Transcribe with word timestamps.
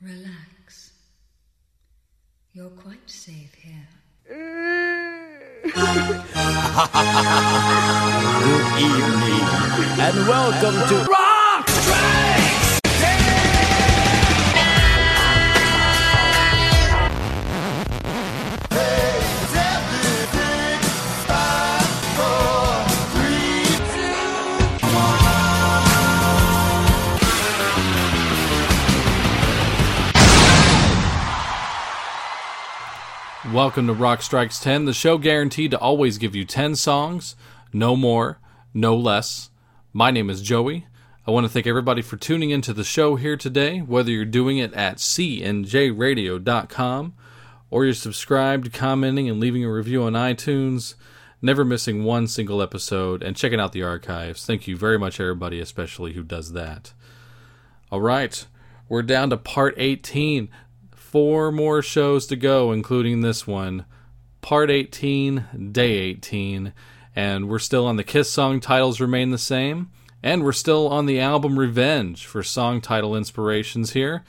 Relax. 0.00 0.92
You're 2.52 2.70
quite 2.70 3.10
safe 3.10 3.52
here. 3.54 3.88
Good 4.28 4.36
evening, 8.78 9.46
and 9.98 10.28
welcome 10.28 10.88
to 10.88 11.27
Welcome 33.58 33.88
to 33.88 33.92
Rock 33.92 34.22
Strikes 34.22 34.60
10, 34.60 34.84
the 34.84 34.92
show 34.92 35.18
guaranteed 35.18 35.72
to 35.72 35.80
always 35.80 36.16
give 36.16 36.36
you 36.36 36.44
10 36.44 36.76
songs, 36.76 37.34
no 37.72 37.96
more, 37.96 38.38
no 38.72 38.96
less. 38.96 39.50
My 39.92 40.12
name 40.12 40.30
is 40.30 40.42
Joey. 40.42 40.86
I 41.26 41.32
want 41.32 41.44
to 41.44 41.52
thank 41.52 41.66
everybody 41.66 42.00
for 42.00 42.16
tuning 42.16 42.50
into 42.50 42.72
the 42.72 42.84
show 42.84 43.16
here 43.16 43.36
today, 43.36 43.80
whether 43.80 44.12
you're 44.12 44.24
doing 44.24 44.58
it 44.58 44.72
at 44.74 44.98
cnjradio.com 44.98 47.14
or 47.68 47.84
you're 47.84 47.94
subscribed, 47.94 48.72
commenting, 48.72 49.28
and 49.28 49.40
leaving 49.40 49.64
a 49.64 49.72
review 49.72 50.04
on 50.04 50.12
iTunes, 50.12 50.94
never 51.42 51.64
missing 51.64 52.04
one 52.04 52.28
single 52.28 52.62
episode, 52.62 53.24
and 53.24 53.34
checking 53.34 53.58
out 53.58 53.72
the 53.72 53.82
archives. 53.82 54.46
Thank 54.46 54.68
you 54.68 54.76
very 54.76 55.00
much, 55.00 55.18
everybody, 55.18 55.58
especially 55.58 56.12
who 56.12 56.22
does 56.22 56.52
that. 56.52 56.92
All 57.90 58.00
right, 58.00 58.46
we're 58.88 59.02
down 59.02 59.30
to 59.30 59.36
part 59.36 59.74
18 59.76 60.48
four 61.10 61.50
more 61.50 61.80
shows 61.80 62.26
to 62.26 62.36
go, 62.36 62.70
including 62.70 63.22
this 63.22 63.46
one. 63.46 63.86
Part 64.42 64.70
18, 64.70 65.70
day 65.72 65.92
18. 65.92 66.74
And 67.16 67.48
we're 67.48 67.58
still 67.58 67.86
on 67.86 67.96
the 67.96 68.04
Kiss 68.04 68.30
song 68.30 68.60
titles 68.60 69.00
remain 69.00 69.30
the 69.30 69.38
same. 69.38 69.90
And 70.22 70.44
we're 70.44 70.52
still 70.52 70.88
on 70.88 71.06
the 71.06 71.18
album 71.18 71.58
Revenge 71.58 72.26
for 72.26 72.42
song 72.42 72.80
title 72.80 73.16
inspirations 73.16 73.92
here. 73.92 74.22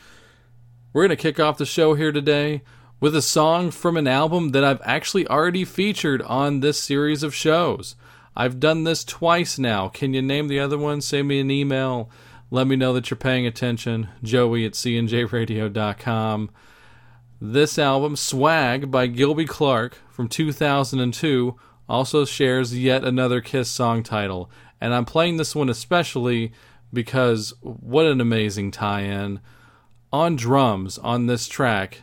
We're 0.93 1.03
going 1.03 1.17
to 1.17 1.21
kick 1.21 1.39
off 1.39 1.57
the 1.57 1.65
show 1.65 1.95
here 1.95 2.11
today 2.11 2.61
with 2.99 3.15
a 3.15 3.21
song 3.21 3.71
from 3.71 3.97
an 3.97 4.07
album 4.07 4.49
that 4.49 4.63
I've 4.63 4.81
actually 4.83 5.27
already 5.27 5.65
featured 5.65 6.21
on 6.21 6.61
this 6.61 6.79
series 6.79 7.23
of 7.23 7.35
shows. 7.35 7.95
I've 8.35 8.59
done 8.59 8.85
this 8.85 9.03
twice 9.03 9.59
now. 9.59 9.89
Can 9.89 10.13
you 10.13 10.21
name 10.21 10.47
the 10.47 10.59
other 10.59 10.77
one? 10.77 11.01
Send 11.01 11.27
me 11.27 11.41
an 11.41 11.51
email. 11.51 12.09
Let 12.51 12.67
me 12.67 12.75
know 12.75 12.93
that 12.93 13.09
you're 13.09 13.17
paying 13.17 13.45
attention. 13.45 14.07
Joey 14.23 14.65
at 14.65 14.73
cnjradio.com. 14.73 16.49
This 17.41 17.79
album, 17.79 18.17
Swag 18.17 18.91
by 18.91 19.07
Gilby 19.07 19.45
Clarke 19.45 19.97
from 20.09 20.27
2002, 20.27 21.55
also 21.87 22.25
shares 22.25 22.77
yet 22.77 23.05
another 23.05 23.39
Kiss 23.39 23.69
song 23.69 24.03
title. 24.03 24.51
And 24.81 24.93
I'm 24.93 25.05
playing 25.05 25.37
this 25.37 25.55
one 25.55 25.69
especially 25.69 26.51
because 26.91 27.53
what 27.61 28.05
an 28.05 28.19
amazing 28.19 28.71
tie 28.71 29.03
in. 29.03 29.39
On 30.11 30.35
drums 30.35 30.97
on 30.97 31.27
this 31.27 31.47
track 31.47 32.01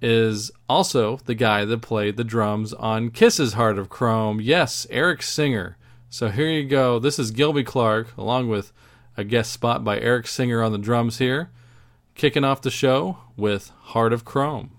is 0.00 0.52
also 0.68 1.16
the 1.24 1.34
guy 1.34 1.64
that 1.64 1.82
played 1.82 2.16
the 2.16 2.22
drums 2.22 2.72
on 2.72 3.10
Kiss's 3.10 3.54
Heart 3.54 3.80
of 3.80 3.88
Chrome. 3.88 4.40
Yes, 4.40 4.86
Eric 4.90 5.20
Singer. 5.20 5.76
So 6.10 6.28
here 6.28 6.48
you 6.48 6.64
go. 6.64 7.00
This 7.00 7.18
is 7.18 7.32
Gilby 7.32 7.64
Clarke, 7.64 8.16
along 8.16 8.50
with 8.50 8.72
a 9.16 9.24
guest 9.24 9.50
spot 9.50 9.82
by 9.82 9.98
Eric 9.98 10.28
Singer 10.28 10.62
on 10.62 10.70
the 10.70 10.78
drums 10.78 11.18
here, 11.18 11.50
kicking 12.14 12.44
off 12.44 12.62
the 12.62 12.70
show 12.70 13.18
with 13.36 13.72
Heart 13.86 14.12
of 14.12 14.24
Chrome. 14.24 14.70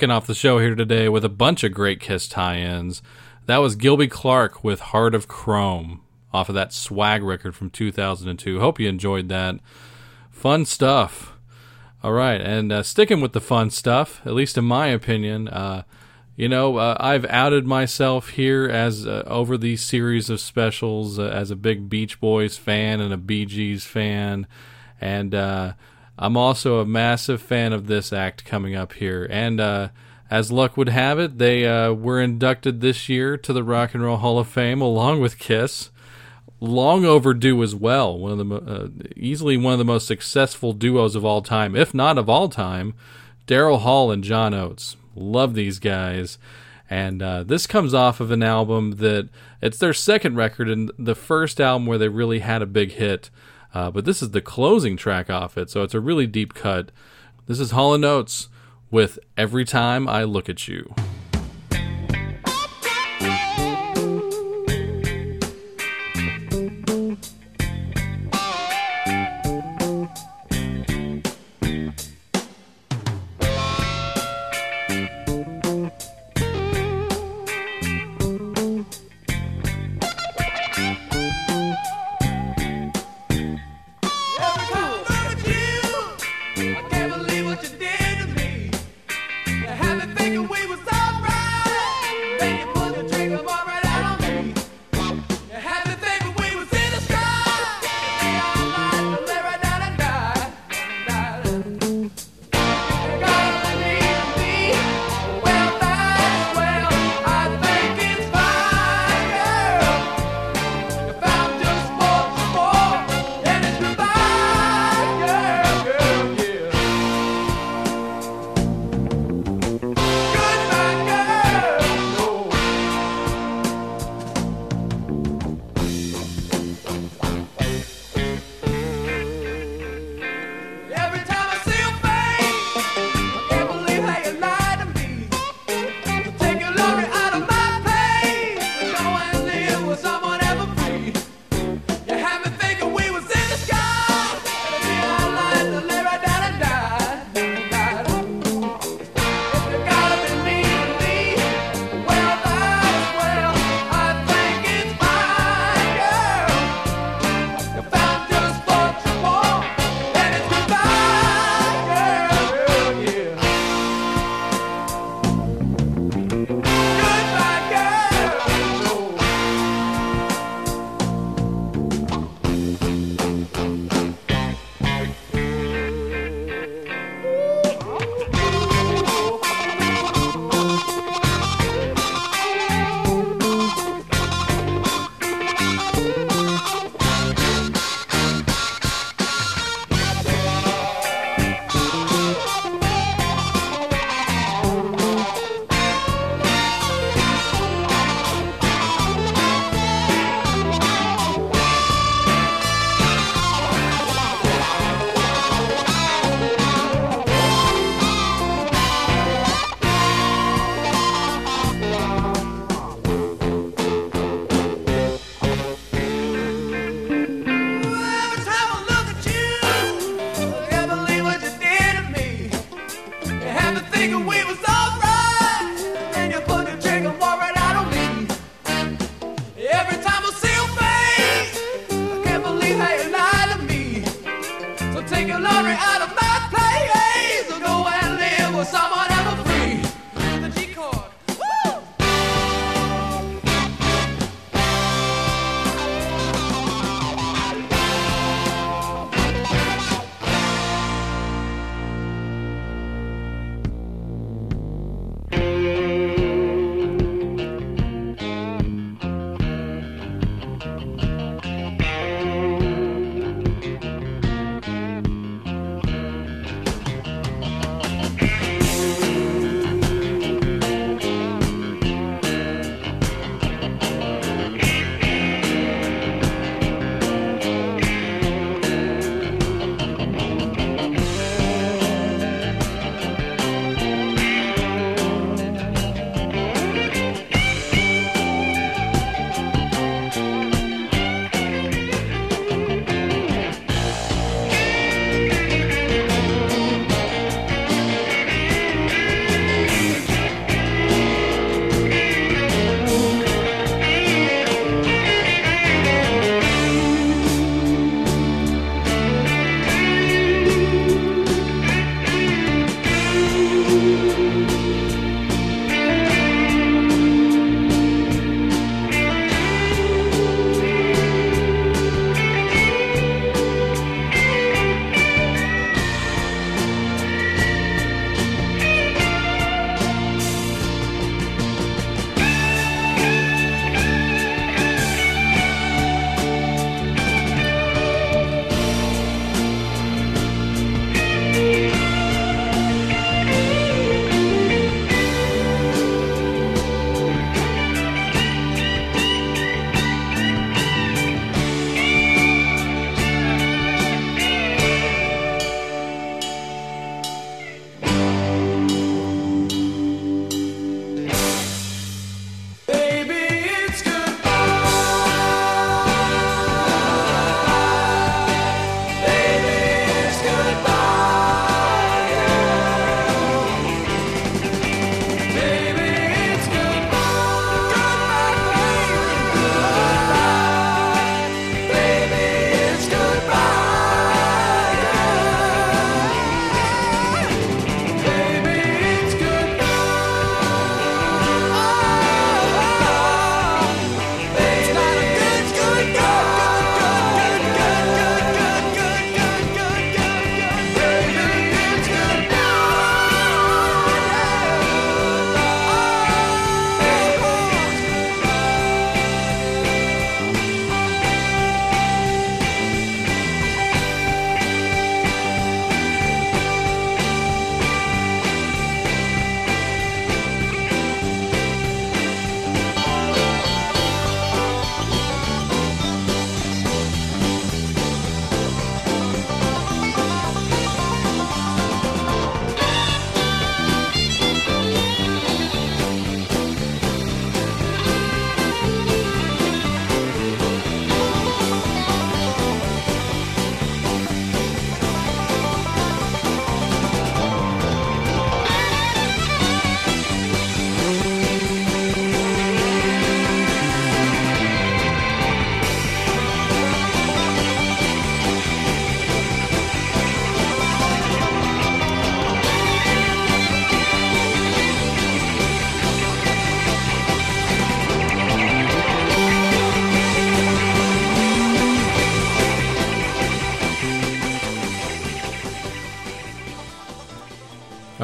Kicking 0.00 0.10
off 0.10 0.26
the 0.26 0.34
show 0.34 0.58
here 0.60 0.74
today 0.74 1.10
with 1.10 1.26
a 1.26 1.28
bunch 1.28 1.62
of 1.62 1.74
great 1.74 2.00
Kiss 2.00 2.26
tie 2.26 2.56
ins. 2.56 3.02
That 3.44 3.58
was 3.58 3.76
Gilby 3.76 4.08
Clarke 4.08 4.64
with 4.64 4.80
Heart 4.80 5.14
of 5.14 5.28
Chrome 5.28 6.00
off 6.32 6.48
of 6.48 6.54
that 6.54 6.72
swag 6.72 7.22
record 7.22 7.54
from 7.54 7.68
2002. 7.68 8.60
Hope 8.60 8.80
you 8.80 8.88
enjoyed 8.88 9.28
that. 9.28 9.56
Fun 10.30 10.64
stuff. 10.64 11.34
All 12.02 12.12
right, 12.12 12.40
and 12.40 12.72
uh, 12.72 12.82
sticking 12.82 13.20
with 13.20 13.34
the 13.34 13.42
fun 13.42 13.68
stuff, 13.68 14.22
at 14.24 14.32
least 14.32 14.56
in 14.56 14.64
my 14.64 14.86
opinion, 14.86 15.48
uh, 15.48 15.82
you 16.34 16.48
know, 16.48 16.78
uh, 16.78 16.96
I've 16.98 17.26
outed 17.26 17.66
myself 17.66 18.30
here 18.30 18.66
as 18.70 19.06
uh, 19.06 19.24
over 19.26 19.58
these 19.58 19.84
series 19.84 20.30
of 20.30 20.40
specials 20.40 21.18
uh, 21.18 21.24
as 21.24 21.50
a 21.50 21.56
big 21.56 21.90
Beach 21.90 22.18
Boys 22.20 22.56
fan 22.56 23.02
and 23.02 23.12
a 23.12 23.18
Bee 23.18 23.44
Gees 23.44 23.84
fan, 23.84 24.46
and 24.98 25.34
uh, 25.34 25.74
I'm 26.20 26.36
also 26.36 26.80
a 26.80 26.86
massive 26.86 27.40
fan 27.40 27.72
of 27.72 27.86
this 27.86 28.12
act 28.12 28.44
coming 28.44 28.76
up 28.76 28.92
here. 28.92 29.26
And 29.30 29.58
uh, 29.58 29.88
as 30.30 30.52
luck 30.52 30.76
would 30.76 30.90
have 30.90 31.18
it, 31.18 31.38
they 31.38 31.66
uh, 31.66 31.94
were 31.94 32.20
inducted 32.20 32.80
this 32.82 33.08
year 33.08 33.38
to 33.38 33.52
the 33.54 33.64
Rock 33.64 33.94
and 33.94 34.04
Roll 34.04 34.18
Hall 34.18 34.38
of 34.38 34.46
Fame 34.46 34.82
along 34.82 35.20
with 35.20 35.38
Kiss. 35.38 35.90
Long 36.60 37.06
overdue 37.06 37.62
as 37.62 37.74
well. 37.74 38.18
One 38.18 38.38
of 38.38 38.46
the 38.46 38.54
uh, 38.54 38.88
easily 39.16 39.56
one 39.56 39.72
of 39.72 39.78
the 39.78 39.84
most 39.84 40.06
successful 40.06 40.74
duos 40.74 41.16
of 41.16 41.24
all 41.24 41.40
time, 41.40 41.74
if 41.74 41.94
not 41.94 42.18
of 42.18 42.28
all 42.28 42.50
time. 42.50 42.92
Daryl 43.46 43.80
Hall 43.80 44.10
and 44.10 44.22
John 44.22 44.52
Oates. 44.52 44.98
Love 45.14 45.54
these 45.54 45.78
guys. 45.78 46.36
And 46.90 47.22
uh, 47.22 47.44
this 47.44 47.66
comes 47.66 47.94
off 47.94 48.20
of 48.20 48.30
an 48.30 48.42
album 48.42 48.96
that 48.96 49.30
it's 49.62 49.78
their 49.78 49.94
second 49.94 50.36
record 50.36 50.68
and 50.68 50.92
the 50.98 51.14
first 51.14 51.60
album 51.60 51.86
where 51.86 51.98
they 51.98 52.08
really 52.08 52.40
had 52.40 52.60
a 52.60 52.66
big 52.66 52.92
hit. 52.92 53.30
Uh, 53.72 53.90
but 53.90 54.04
this 54.04 54.22
is 54.22 54.30
the 54.30 54.40
closing 54.40 54.96
track 54.96 55.30
off 55.30 55.56
it, 55.56 55.70
so 55.70 55.82
it's 55.82 55.94
a 55.94 56.00
really 56.00 56.26
deep 56.26 56.54
cut. 56.54 56.90
This 57.46 57.60
is 57.60 57.70
Hall 57.70 57.92
& 57.94 58.04
Oates 58.04 58.48
with 58.90 59.18
Every 59.36 59.64
Time 59.64 60.08
I 60.08 60.24
Look 60.24 60.48
at 60.48 60.66
You. 60.66 60.94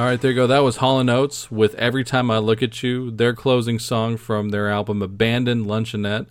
Right, 0.06 0.20
there 0.20 0.30
you 0.30 0.36
go. 0.36 0.46
That 0.46 0.60
was 0.60 0.76
Hall 0.76 1.10
& 1.10 1.10
Oates 1.10 1.50
with 1.50 1.74
Every 1.74 2.04
Time 2.04 2.30
I 2.30 2.38
Look 2.38 2.62
at 2.62 2.82
You, 2.82 3.10
their 3.10 3.34
closing 3.34 3.78
song 3.78 4.16
from 4.16 4.50
their 4.50 4.70
album 4.70 5.02
Abandoned 5.02 5.66
Luncheonette. 5.66 6.28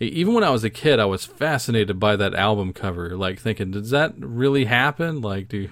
Even 0.00 0.34
when 0.34 0.42
I 0.42 0.50
was 0.50 0.64
a 0.64 0.70
kid, 0.70 0.98
I 0.98 1.04
was 1.04 1.24
fascinated 1.24 2.00
by 2.00 2.16
that 2.16 2.34
album 2.34 2.72
cover, 2.72 3.16
like 3.16 3.38
thinking, 3.38 3.70
does 3.70 3.90
that 3.90 4.14
really 4.18 4.64
happen? 4.64 5.20
Like, 5.20 5.48
do 5.48 5.68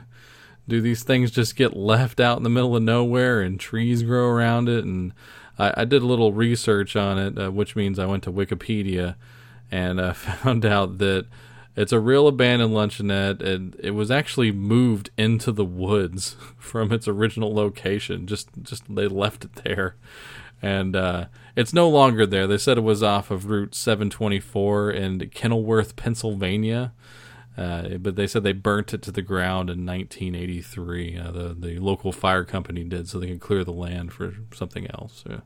do 0.69 0.81
these 0.81 1.03
things 1.03 1.33
just 1.33 1.57
get 1.57 1.77
left 1.77 2.21
out 2.21 2.37
in 2.37 2.45
the 2.45 2.49
middle 2.49 2.77
of 2.77 2.83
nowhere 2.85 3.41
and 3.41 3.59
trees 3.59 4.05
grow 4.05 4.29
around 4.29 4.69
it? 4.69 4.85
And 4.85 5.13
I, 5.59 5.75
I 5.79 5.85
did 5.85 6.03
a 6.03 6.07
little 6.07 6.33
research 6.33 6.95
on 6.95 7.19
it, 7.19 7.39
uh, 7.39 7.51
which 7.51 7.75
means 7.75 7.99
I 7.99 8.07
went 8.07 8.23
to 8.23 8.33
Wikipedia 8.33 9.17
and 9.71 9.99
uh, 9.99 10.13
found 10.13 10.65
out 10.65 10.99
that 10.99 11.27
it's 11.75 11.93
a 11.93 12.00
real 12.00 12.29
abandoned 12.29 12.73
luncheonette, 12.73 13.41
and 13.41 13.76
it 13.79 13.93
was 13.93 14.11
actually 14.11 14.52
moved 14.52 15.11
into 15.17 15.52
the 15.52 15.64
woods 15.64 16.37
from 16.59 16.93
its 16.93 17.09
original 17.09 17.55
location. 17.55 18.26
Just, 18.26 18.49
just 18.62 18.95
they 18.95 19.09
left 19.09 19.45
it 19.45 19.55
there, 19.64 19.97
and 20.61 20.95
uh, 20.95 21.26
it's 21.57 21.73
no 21.73 21.88
longer 21.88 22.26
there. 22.26 22.47
They 22.47 22.59
said 22.59 22.79
it 22.79 22.83
was 22.83 23.02
off 23.02 23.31
of 23.31 23.47
Route 23.47 23.75
724 23.75 24.91
in 24.91 25.31
Kenilworth, 25.31 25.97
Pennsylvania. 25.97 26.93
Uh, 27.55 27.99
but 27.99 28.17
they 28.17 28.26
said 28.26 28.43
they 28.43 28.55
burnt 28.55 28.95
it 28.95 29.02
to 29.02 29.12
the 29.12 29.21
ground 29.21 29.69
in 29.69 29.85
1983. 29.85 31.19
Uh, 31.19 31.31
the 31.31 31.55
the 31.59 31.79
local 31.79 32.11
fire 32.11 32.45
company 32.45 32.83
did, 32.83 33.07
so 33.07 33.19
they 33.19 33.26
could 33.26 33.41
clear 33.41 33.62
the 33.62 33.71
land 33.71 34.11
for 34.11 34.33
something 34.55 34.87
else. 34.91 35.23
Yeah 35.29 35.41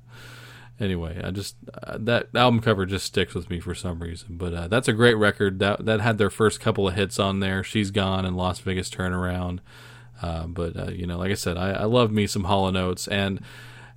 anyway, 0.80 1.20
I 1.22 1.30
just 1.30 1.56
uh, 1.82 1.98
that 2.00 2.28
album 2.34 2.60
cover 2.60 2.86
just 2.86 3.06
sticks 3.06 3.34
with 3.34 3.50
me 3.50 3.60
for 3.60 3.74
some 3.74 4.00
reason. 4.00 4.36
But 4.36 4.54
uh, 4.54 4.68
that's 4.68 4.88
a 4.88 4.92
great 4.92 5.14
record. 5.14 5.58
That 5.58 5.84
that 5.84 6.00
had 6.00 6.18
their 6.18 6.30
first 6.30 6.60
couple 6.60 6.88
of 6.88 6.94
hits 6.94 7.18
on 7.18 7.40
there. 7.40 7.62
She's 7.62 7.90
gone 7.90 8.24
and 8.24 8.36
Las 8.36 8.60
Vegas 8.60 8.90
Turnaround. 8.90 9.60
Uh, 10.22 10.46
but 10.46 10.76
uh, 10.76 10.90
you 10.90 11.06
know, 11.06 11.18
like 11.18 11.30
I 11.30 11.34
said, 11.34 11.56
I, 11.56 11.70
I 11.72 11.84
love 11.84 12.10
me 12.10 12.26
some 12.26 12.44
Hall 12.44 12.74
& 12.76 12.76
Oates, 12.76 13.06
and 13.08 13.40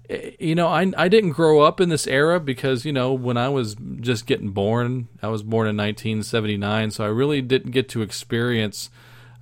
eh, 0.09 0.31
you 0.39 0.55
know, 0.55 0.67
I 0.67 0.91
I 0.98 1.07
didn't 1.07 1.31
grow 1.31 1.62
up 1.62 1.79
in 1.79 1.89
this 1.89 2.07
era 2.07 2.39
because 2.39 2.86
you 2.86 2.91
know 2.91 3.13
when 3.13 3.38
I 3.38 3.50
was 3.50 3.75
just 4.00 4.25
getting 4.25 4.50
born, 4.50 5.07
I 5.21 5.27
was 5.27 5.43
born 5.43 5.67
in 5.67 5.77
1979, 5.77 6.91
so 6.91 7.05
I 7.05 7.07
really 7.07 7.41
didn't 7.41 7.71
get 7.71 7.89
to 7.89 8.01
experience. 8.01 8.89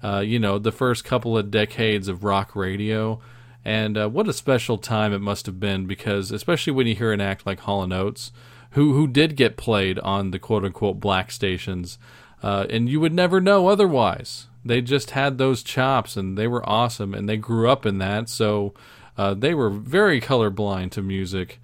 Uh, 0.03 0.19
you 0.19 0.37
know, 0.37 0.59
the 0.59 0.71
first 0.71 1.03
couple 1.03 1.35
of 1.35 1.49
decades 1.49 2.07
of 2.07 2.23
rock 2.23 2.55
radio. 2.55 3.19
And 3.67 3.97
uh, 3.97 4.07
what 4.07 4.29
a 4.29 4.33
special 4.33 4.77
time 4.77 5.11
it 5.11 5.19
must 5.19 5.45
have 5.45 5.59
been 5.59 5.87
because, 5.87 6.31
especially 6.31 6.71
when 6.71 6.87
you 6.87 6.95
hear 6.95 7.11
an 7.11 7.19
act 7.19 7.45
like 7.45 7.59
Hall 7.59 7.83
& 7.83 7.93
Oates, 7.93 8.31
who, 8.71 8.93
who 8.93 9.07
did 9.07 9.35
get 9.35 9.57
played 9.57 9.99
on 9.99 10.31
the 10.31 10.39
quote 10.39 10.63
unquote 10.63 11.01
black 11.01 11.31
stations, 11.31 11.99
uh, 12.41 12.65
and 12.69 12.87
you 12.87 13.01
would 13.01 13.11
never 13.11 13.41
know 13.41 13.67
otherwise. 13.67 14.47
They 14.63 14.79
just 14.79 15.11
had 15.11 15.37
those 15.37 15.63
chops 15.63 16.15
and 16.15 16.37
they 16.37 16.47
were 16.47 16.67
awesome 16.67 17.13
and 17.13 17.27
they 17.27 17.35
grew 17.35 17.69
up 17.69 17.85
in 17.85 17.97
that. 17.97 18.29
So 18.29 18.73
uh, 19.17 19.33
they 19.33 19.53
were 19.53 19.69
very 19.69 20.21
colorblind 20.21 20.91
to 20.91 21.01
music. 21.01 21.59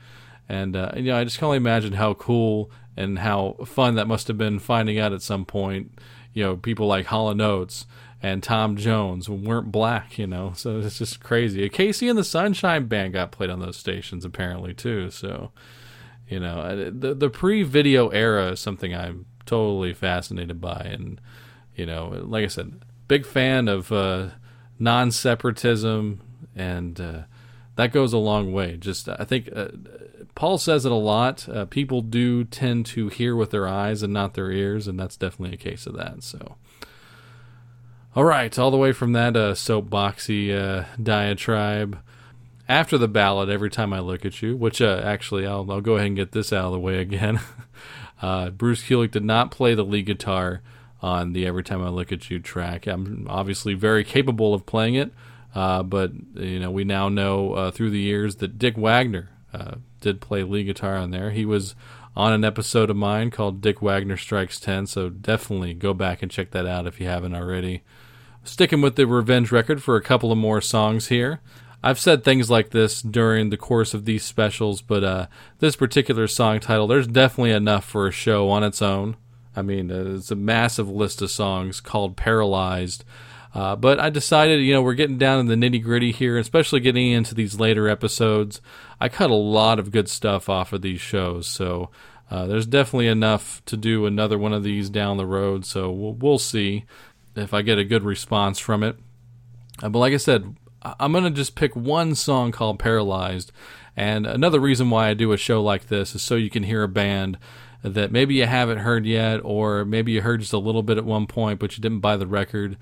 And, 0.49 0.75
uh, 0.75 0.91
you 0.97 1.03
know, 1.03 1.17
I 1.17 1.23
just 1.23 1.37
can 1.37 1.45
only 1.45 1.57
imagine 1.57 1.93
how 1.93 2.15
cool 2.15 2.69
and 2.97 3.19
how 3.19 3.55
fun 3.65 3.95
that 3.95 4.09
must 4.09 4.27
have 4.27 4.37
been 4.37 4.59
finding 4.59 4.99
out 4.99 5.13
at 5.13 5.21
some 5.21 5.45
point, 5.45 5.97
you 6.33 6.43
know, 6.43 6.57
people 6.57 6.85
like 6.85 7.05
Hall 7.05 7.29
& 7.29 7.41
Oates 7.41 7.85
and 8.23 8.41
Tom 8.41 8.77
Jones 8.77 9.27
weren't 9.27 9.69
black, 9.69 10.17
you 10.17 10.25
know. 10.25 10.53
So 10.55 10.79
it's 10.79 10.97
just 10.97 11.19
crazy. 11.19 11.69
KC 11.69 12.09
and 12.09 12.17
the 12.17 12.23
Sunshine 12.23 12.85
Band 12.85 13.11
got 13.13 13.33
played 13.33 13.49
on 13.49 13.59
those 13.59 13.75
stations 13.75 14.23
apparently 14.23 14.73
too. 14.73 15.11
So, 15.11 15.51
you 16.29 16.39
know, 16.39 16.89
the 16.89 17.13
the 17.13 17.29
pre-video 17.29 18.07
era 18.07 18.51
is 18.51 18.61
something 18.61 18.95
I'm 18.95 19.25
totally 19.45 19.93
fascinated 19.93 20.61
by, 20.61 20.87
and 20.89 21.19
you 21.75 21.85
know, 21.85 22.17
like 22.23 22.45
I 22.45 22.47
said, 22.47 22.81
big 23.09 23.25
fan 23.25 23.67
of 23.67 23.91
uh, 23.91 24.29
non-separatism, 24.79 26.21
and 26.55 27.01
uh, 27.01 27.23
that 27.75 27.91
goes 27.91 28.13
a 28.13 28.17
long 28.17 28.53
way. 28.53 28.77
Just 28.77 29.09
I 29.09 29.25
think. 29.25 29.49
Uh, 29.53 29.67
Paul 30.35 30.57
says 30.57 30.83
it 30.83 30.91
a 30.91 30.95
lot. 30.95 31.47
Uh, 31.47 31.65
people 31.65 32.01
do 32.01 32.43
tend 32.43 32.87
to 32.87 33.07
hear 33.09 33.35
with 33.35 33.51
their 33.51 33.67
eyes 33.67 34.01
and 34.01 34.11
not 34.11 34.33
their 34.33 34.49
ears, 34.49 34.87
and 34.87 34.99
that's 34.99 35.15
definitely 35.15 35.53
a 35.53 35.57
case 35.59 35.85
of 35.85 35.95
that. 35.95 36.23
So, 36.23 36.55
all 38.15 38.23
right, 38.23 38.57
all 38.59 38.69
the 38.69 38.77
way 38.77 38.91
from 38.91 39.13
that 39.13 39.35
uh, 39.35 39.53
soapboxy 39.53 40.55
uh, 40.55 40.85
diatribe. 41.01 41.97
After 42.69 42.97
the 42.97 43.07
ballad, 43.07 43.49
every 43.49 43.69
time 43.69 43.91
I 43.91 43.99
look 43.99 44.23
at 44.23 44.41
you, 44.41 44.55
which 44.55 44.81
uh, 44.81 45.01
actually 45.03 45.47
I'll, 45.47 45.69
I'll 45.71 45.81
go 45.81 45.95
ahead 45.95 46.07
and 46.07 46.15
get 46.15 46.31
this 46.31 46.53
out 46.53 46.65
of 46.65 46.71
the 46.73 46.79
way 46.79 46.99
again. 46.99 47.39
uh, 48.21 48.51
Bruce 48.51 48.83
Kulick 48.83 49.11
did 49.11 49.25
not 49.25 49.51
play 49.51 49.73
the 49.73 49.83
lead 49.83 50.05
guitar 50.05 50.61
on 51.01 51.33
the 51.33 51.45
"Every 51.45 51.63
Time 51.63 51.83
I 51.83 51.89
Look 51.89 52.11
at 52.11 52.29
You" 52.29 52.39
track. 52.39 52.85
I'm 52.87 53.25
obviously 53.29 53.73
very 53.73 54.03
capable 54.03 54.53
of 54.53 54.65
playing 54.65 54.95
it, 54.95 55.11
uh, 55.55 55.81
but 55.83 56.11
you 56.35 56.59
know 56.59 56.71
we 56.71 56.83
now 56.83 57.09
know 57.09 57.53
uh, 57.53 57.71
through 57.71 57.89
the 57.89 57.99
years 57.99 58.37
that 58.37 58.59
Dick 58.59 58.77
Wagner 58.77 59.29
uh, 59.53 59.75
did 60.01 60.21
play 60.21 60.43
lead 60.43 60.65
guitar 60.65 60.95
on 60.97 61.09
there. 61.09 61.31
He 61.31 61.45
was 61.45 61.75
on 62.15 62.31
an 62.31 62.45
episode 62.45 62.89
of 62.89 62.95
mine 62.95 63.31
called 63.31 63.61
Dick 63.61 63.81
Wagner 63.81 64.17
Strikes 64.17 64.59
10, 64.59 64.85
so 64.85 65.09
definitely 65.09 65.73
go 65.73 65.93
back 65.93 66.21
and 66.21 66.31
check 66.31 66.51
that 66.51 66.67
out 66.67 66.85
if 66.85 66.99
you 66.99 67.07
haven't 67.07 67.35
already. 67.35 67.81
Sticking 68.43 68.81
with 68.81 68.95
the 68.95 69.07
Revenge 69.07 69.51
record 69.51 69.81
for 69.81 69.95
a 69.95 70.01
couple 70.01 70.31
of 70.31 70.37
more 70.37 70.59
songs 70.59 71.07
here. 71.07 71.39
I've 71.81 71.99
said 71.99 72.23
things 72.23 72.49
like 72.49 72.69
this 72.69 73.01
during 73.01 73.49
the 73.49 73.57
course 73.57 73.93
of 73.93 74.05
these 74.05 74.23
specials, 74.23 74.81
but 74.81 75.03
uh, 75.03 75.27
this 75.59 75.75
particular 75.75 76.27
song 76.27 76.59
title, 76.59 76.87
there's 76.87 77.07
definitely 77.07 77.51
enough 77.51 77.85
for 77.85 78.07
a 78.07 78.11
show 78.11 78.49
on 78.49 78.63
its 78.63 78.81
own. 78.81 79.17
I 79.55 79.61
mean, 79.61 79.91
uh, 79.91 80.15
it's 80.15 80.31
a 80.31 80.35
massive 80.35 80.89
list 80.89 81.21
of 81.21 81.31
songs 81.31 81.79
called 81.79 82.17
Paralyzed. 82.17 83.03
Uh, 83.53 83.75
but 83.75 83.99
I 83.99 84.09
decided, 84.09 84.61
you 84.61 84.73
know, 84.73 84.81
we're 84.81 84.93
getting 84.93 85.17
down 85.17 85.39
in 85.39 85.47
the 85.47 85.55
nitty 85.55 85.83
gritty 85.83 86.11
here, 86.11 86.37
especially 86.37 86.79
getting 86.79 87.11
into 87.11 87.35
these 87.35 87.59
later 87.59 87.87
episodes. 87.87 88.61
I 88.99 89.09
cut 89.09 89.29
a 89.29 89.35
lot 89.35 89.77
of 89.77 89.91
good 89.91 90.09
stuff 90.09 90.49
off 90.49 90.73
of 90.73 90.81
these 90.81 91.01
shows, 91.01 91.47
so 91.47 91.91
uh, 92.31 92.47
there's 92.47 92.65
definitely 92.65 93.07
enough 93.07 93.63
to 93.65 93.77
do 93.77 94.05
another 94.05 94.39
one 94.39 94.53
of 94.53 94.63
these 94.63 94.89
down 94.89 95.17
the 95.17 95.25
road. 95.25 95.65
So 95.65 95.91
we'll, 95.91 96.13
we'll 96.13 96.39
see 96.39 96.85
if 97.35 97.53
I 97.53 97.61
get 97.61 97.77
a 97.77 97.83
good 97.83 98.03
response 98.03 98.59
from 98.59 98.83
it. 98.83 98.97
Uh, 99.81 99.89
but 99.89 99.99
like 99.99 100.13
I 100.13 100.17
said, 100.17 100.55
I'm 100.81 101.11
going 101.11 101.23
to 101.23 101.29
just 101.29 101.55
pick 101.55 101.75
one 101.75 102.15
song 102.15 102.51
called 102.51 102.79
Paralyzed. 102.79 103.51
And 103.95 104.25
another 104.25 104.59
reason 104.59 104.89
why 104.89 105.09
I 105.09 105.13
do 105.13 105.31
a 105.31 105.37
show 105.37 105.61
like 105.61 105.87
this 105.87 106.15
is 106.15 106.21
so 106.21 106.35
you 106.35 106.49
can 106.49 106.63
hear 106.63 106.83
a 106.83 106.87
band 106.87 107.37
that 107.83 108.11
maybe 108.11 108.35
you 108.35 108.45
haven't 108.45 108.79
heard 108.79 109.05
yet, 109.05 109.41
or 109.43 109.85
maybe 109.85 110.13
you 110.13 110.21
heard 110.21 110.39
just 110.39 110.53
a 110.53 110.57
little 110.57 110.83
bit 110.83 110.97
at 110.97 111.05
one 111.05 111.27
point, 111.27 111.59
but 111.59 111.77
you 111.77 111.81
didn't 111.81 111.99
buy 111.99 112.17
the 112.17 112.27
record. 112.27 112.77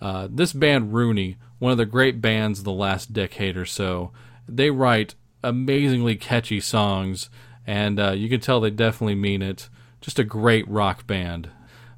Uh, 0.00 0.28
this 0.30 0.52
band, 0.52 0.92
Rooney, 0.92 1.36
one 1.58 1.72
of 1.72 1.78
the 1.78 1.86
great 1.86 2.20
bands 2.20 2.58
of 2.58 2.64
the 2.64 2.72
last 2.72 3.12
decade 3.12 3.56
or 3.56 3.66
so, 3.66 4.12
they 4.48 4.70
write 4.70 5.14
amazingly 5.42 6.16
catchy 6.16 6.60
songs, 6.60 7.30
and 7.66 8.00
uh, 8.00 8.12
you 8.12 8.28
can 8.28 8.40
tell 8.40 8.60
they 8.60 8.70
definitely 8.70 9.14
mean 9.14 9.42
it. 9.42 9.68
Just 10.00 10.18
a 10.18 10.24
great 10.24 10.66
rock 10.68 11.06
band. 11.06 11.50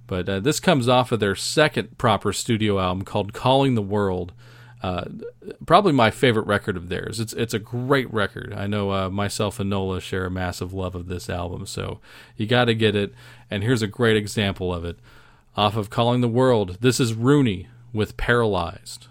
But 0.08 0.28
uh, 0.28 0.40
this 0.40 0.58
comes 0.58 0.88
off 0.88 1.12
of 1.12 1.20
their 1.20 1.36
second 1.36 1.98
proper 1.98 2.32
studio 2.32 2.80
album 2.80 3.04
called 3.04 3.32
Calling 3.32 3.76
the 3.76 3.82
World. 3.82 4.32
Uh, 4.82 5.04
probably 5.66 5.92
my 5.92 6.10
favorite 6.10 6.46
record 6.46 6.76
of 6.76 6.88
theirs. 6.88 7.20
It's 7.20 7.32
it's 7.34 7.54
a 7.54 7.58
great 7.58 8.12
record. 8.12 8.54
I 8.56 8.66
know 8.66 8.90
uh, 8.92 9.10
myself 9.10 9.60
and 9.60 9.68
Nola 9.68 10.00
share 10.00 10.24
a 10.24 10.30
massive 10.30 10.72
love 10.72 10.94
of 10.94 11.08
this 11.08 11.28
album, 11.28 11.66
so 11.66 12.00
you 12.36 12.46
got 12.46 12.64
to 12.66 12.74
get 12.74 12.96
it. 12.96 13.12
And 13.50 13.62
here's 13.62 13.82
a 13.82 13.86
great 13.86 14.16
example 14.16 14.72
of 14.72 14.84
it. 14.84 14.98
Off 15.56 15.76
of 15.76 15.90
Calling 15.90 16.20
the 16.20 16.28
World, 16.28 16.78
this 16.80 17.00
is 17.00 17.14
Rooney 17.14 17.68
with 17.92 18.16
Paralyzed. 18.16 19.08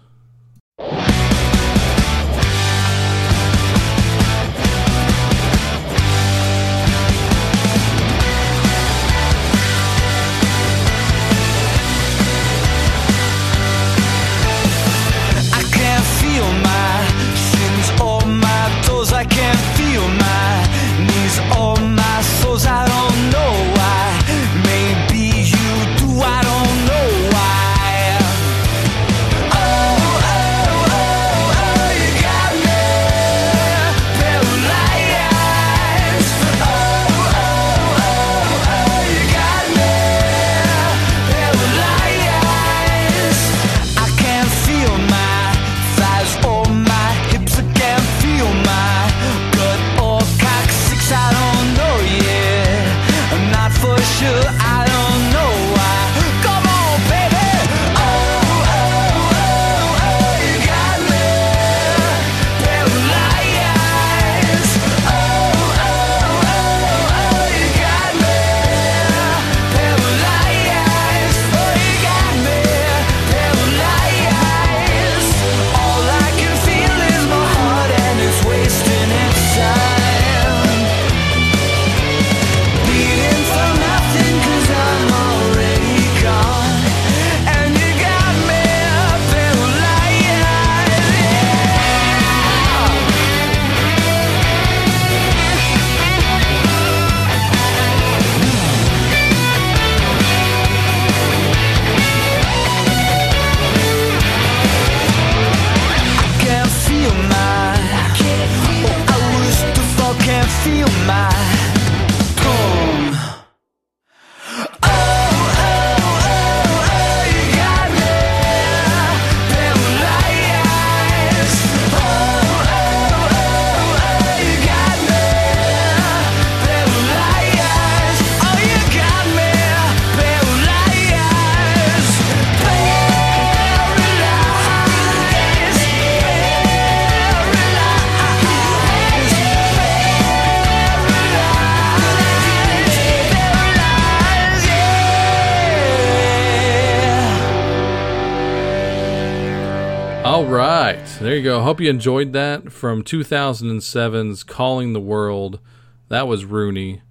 You 151.38 151.44
go. 151.44 151.62
Hope 151.62 151.80
you 151.80 151.88
enjoyed 151.88 152.32
that 152.34 152.70
from 152.72 153.02
2007's 153.02 154.44
"Calling 154.44 154.92
the 154.92 155.00
World." 155.00 155.60
That 156.08 156.28
was 156.28 156.44
Rooney. 156.44 157.02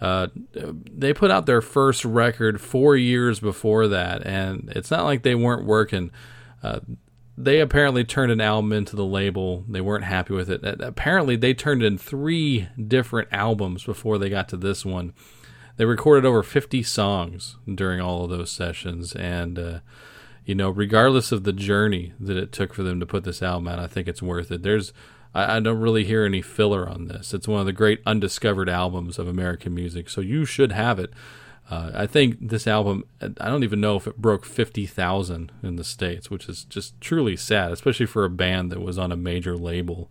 Uh, 0.00 0.28
they 0.52 1.12
put 1.12 1.30
out 1.30 1.46
their 1.46 1.62
first 1.62 2.04
record 2.04 2.60
four 2.60 2.96
years 2.96 3.40
before 3.40 3.88
that, 3.88 4.26
and 4.26 4.70
it's 4.74 4.90
not 4.90 5.04
like 5.04 5.22
they 5.22 5.34
weren't 5.34 5.64
working. 5.64 6.10
Uh, 6.62 6.80
they 7.36 7.60
apparently 7.60 8.04
turned 8.04 8.30
an 8.30 8.40
album 8.40 8.72
into 8.72 8.96
the 8.96 9.04
label. 9.04 9.64
They 9.68 9.80
weren't 9.80 10.04
happy 10.04 10.34
with 10.34 10.50
it. 10.50 10.64
Uh, 10.64 10.76
Apparently, 10.80 11.36
they 11.36 11.54
turned 11.54 11.82
in 11.82 11.98
three 11.98 12.68
different 12.86 13.28
albums 13.32 13.84
before 13.84 14.18
they 14.18 14.28
got 14.28 14.48
to 14.50 14.56
this 14.56 14.84
one. 14.84 15.12
They 15.76 15.84
recorded 15.84 16.24
over 16.24 16.42
50 16.42 16.82
songs 16.82 17.56
during 17.72 18.00
all 18.00 18.24
of 18.24 18.30
those 18.30 18.50
sessions, 18.50 19.14
and 19.14 19.58
uh, 19.58 19.78
you 20.44 20.54
know, 20.54 20.70
regardless 20.70 21.32
of 21.32 21.44
the 21.44 21.52
journey 21.52 22.12
that 22.20 22.36
it 22.36 22.52
took 22.52 22.74
for 22.74 22.82
them 22.82 23.00
to 23.00 23.06
put 23.06 23.24
this 23.24 23.42
album 23.42 23.68
out, 23.68 23.78
I 23.78 23.86
think 23.86 24.08
it's 24.08 24.22
worth 24.22 24.50
it. 24.50 24.62
There's, 24.62 24.92
I, 25.34 25.56
I 25.56 25.60
don't 25.60 25.80
really 25.80 26.04
hear 26.04 26.24
any 26.24 26.42
filler 26.42 26.88
on 26.88 27.06
this. 27.06 27.32
It's 27.32 27.48
one 27.48 27.60
of 27.60 27.66
the 27.66 27.72
great 27.72 28.00
undiscovered 28.04 28.68
albums 28.68 29.18
of 29.18 29.26
American 29.26 29.74
music, 29.74 30.10
so 30.10 30.20
you 30.20 30.44
should 30.44 30.72
have 30.72 30.98
it. 30.98 31.12
Uh, 31.70 31.92
I 31.94 32.06
think 32.06 32.48
this 32.48 32.66
album, 32.66 33.04
I 33.22 33.48
don't 33.48 33.64
even 33.64 33.80
know 33.80 33.96
if 33.96 34.06
it 34.06 34.18
broke 34.18 34.44
50,000 34.44 35.50
in 35.62 35.76
the 35.76 35.84
States, 35.84 36.30
which 36.30 36.46
is 36.46 36.64
just 36.64 37.00
truly 37.00 37.36
sad, 37.36 37.72
especially 37.72 38.06
for 38.06 38.26
a 38.26 38.30
band 38.30 38.70
that 38.70 38.82
was 38.82 38.98
on 38.98 39.10
a 39.10 39.16
major 39.16 39.56
label. 39.56 40.10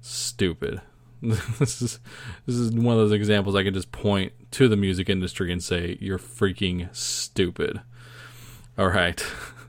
Stupid. 0.00 0.80
this 1.22 1.80
is 1.80 2.00
this 2.44 2.56
is 2.56 2.70
one 2.72 2.94
of 2.94 3.00
those 3.00 3.12
examples 3.12 3.56
I 3.56 3.62
can 3.62 3.72
just 3.72 3.90
point 3.90 4.32
to 4.52 4.68
the 4.68 4.76
music 4.76 5.08
industry 5.08 5.50
and 5.50 5.62
say 5.62 5.96
you're 6.00 6.18
freaking 6.18 6.94
stupid. 6.94 7.80
All 8.76 8.88
right. 8.88 9.24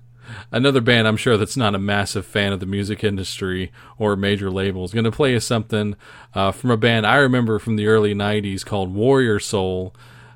Another 0.52 0.82
band 0.82 1.08
I'm 1.08 1.18
sure 1.18 1.38
that's 1.38 1.58
not 1.58 1.76
a 1.76 1.80
massive 1.80 2.26
fan 2.26 2.54
of 2.54 2.60
the 2.60 2.66
music 2.66 3.04
industry 3.04 3.72
or 3.98 4.16
major 4.16 4.50
labels 4.50 4.94
going 4.94 5.06
to 5.06 5.12
play 5.12 5.36
us 5.36 5.46
something 5.46 5.96
uh, 6.34 6.52
from 6.52 6.72
a 6.72 6.78
band 6.78 7.06
I 7.06 7.18
remember 7.18 7.60
from 7.60 7.76
the 7.76 7.88
early 7.88 8.14
90s 8.14 8.66
called 8.66 8.94
Warrior 8.94 9.40
Soul. 9.40 9.96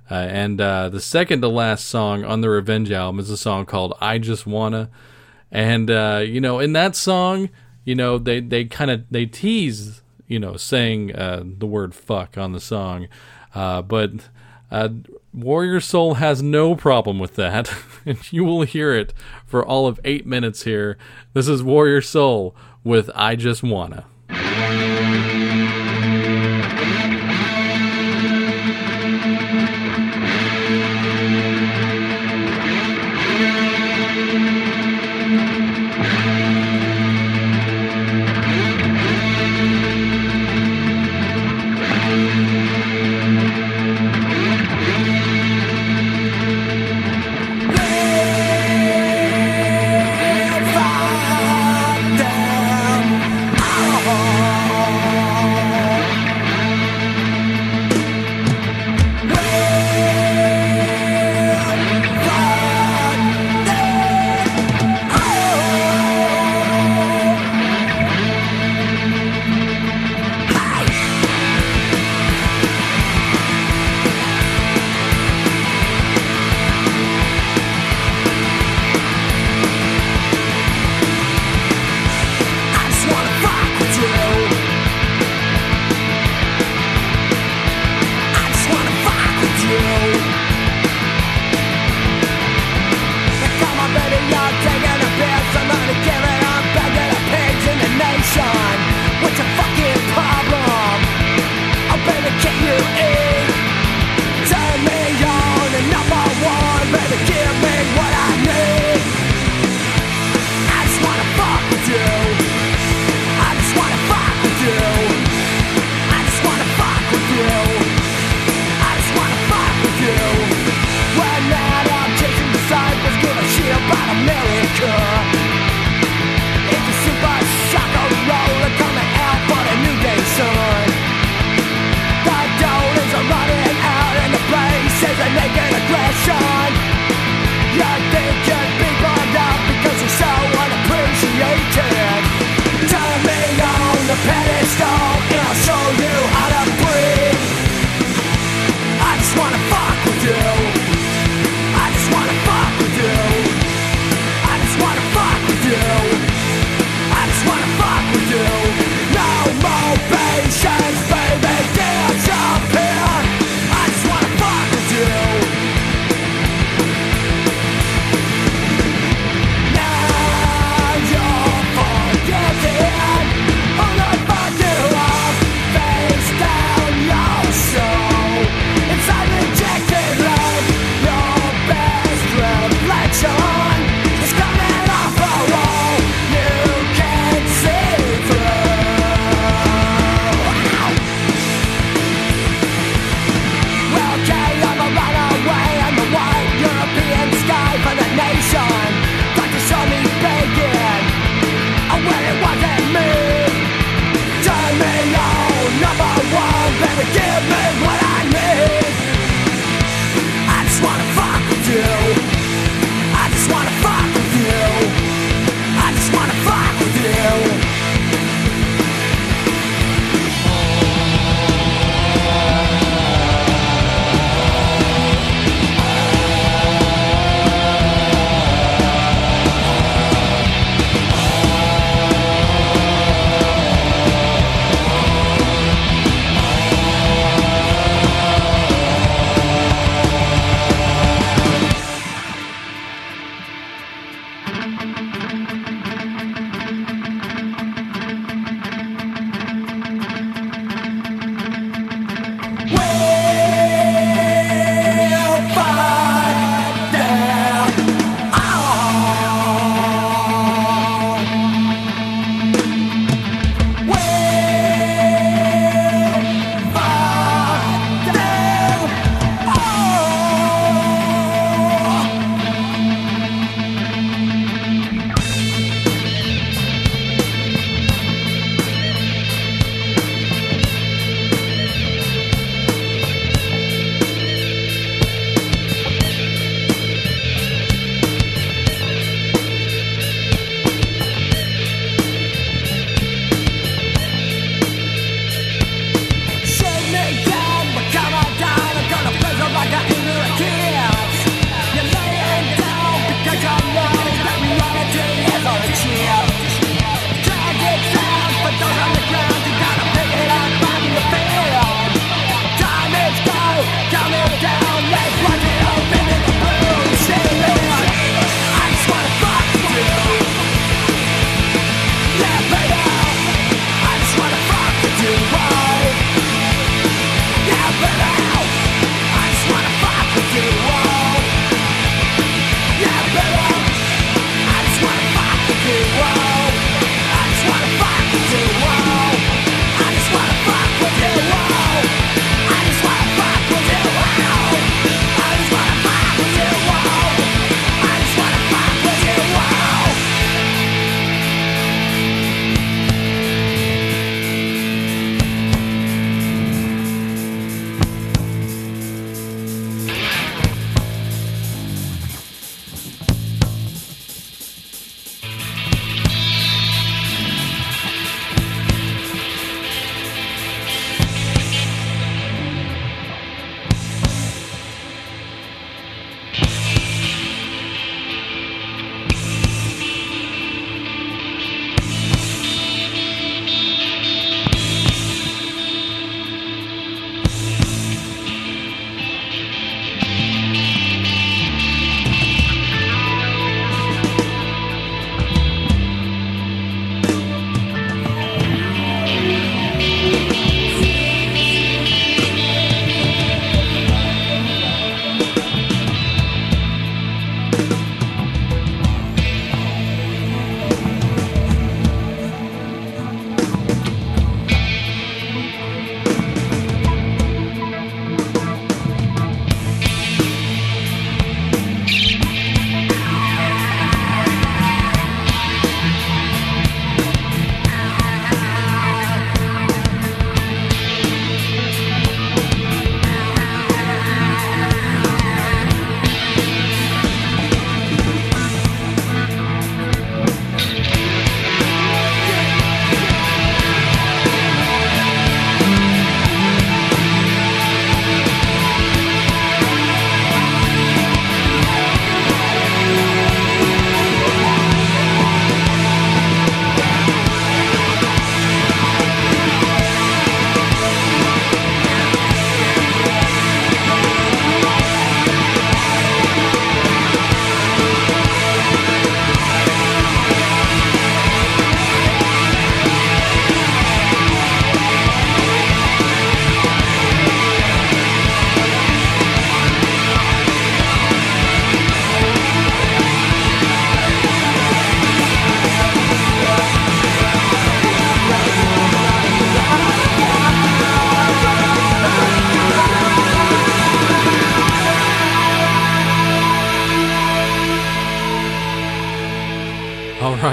Uh, 0.09 0.15
and 0.15 0.59
uh, 0.59 0.89
the 0.89 0.99
second 0.99 1.41
to 1.41 1.47
last 1.47 1.85
song 1.85 2.25
on 2.25 2.41
the 2.41 2.49
Revenge 2.49 2.91
album 2.91 3.19
is 3.19 3.29
a 3.29 3.37
song 3.37 3.65
called 3.65 3.93
I 4.01 4.17
Just 4.17 4.47
Wanna. 4.47 4.89
And, 5.51 5.89
uh, 5.89 6.23
you 6.25 6.41
know, 6.41 6.59
in 6.59 6.73
that 6.73 6.95
song, 6.95 7.49
you 7.85 7.95
know, 7.95 8.17
they, 8.17 8.39
they 8.39 8.65
kind 8.65 8.91
of, 8.91 9.05
they 9.09 9.25
tease, 9.25 10.01
you 10.27 10.39
know, 10.39 10.57
saying 10.57 11.15
uh, 11.15 11.43
the 11.45 11.67
word 11.67 11.93
fuck 11.93 12.37
on 12.37 12.53
the 12.53 12.59
song. 12.59 13.07
Uh, 13.53 13.81
but 13.81 14.11
Warrior 15.33 15.79
Soul 15.79 16.15
has 16.15 16.41
no 16.41 16.75
problem 16.75 17.19
with 17.19 17.35
that. 17.35 17.71
and 18.05 18.31
you 18.31 18.43
will 18.43 18.63
hear 18.63 18.93
it 18.93 19.13
for 19.45 19.65
all 19.65 19.87
of 19.87 19.99
eight 20.03 20.25
minutes 20.25 20.63
here. 20.63 20.97
This 21.33 21.47
is 21.47 21.63
Warrior 21.63 22.01
Soul 22.01 22.55
with 22.83 23.09
I 23.13 23.35
Just 23.35 23.61
Wanna. 23.63 24.05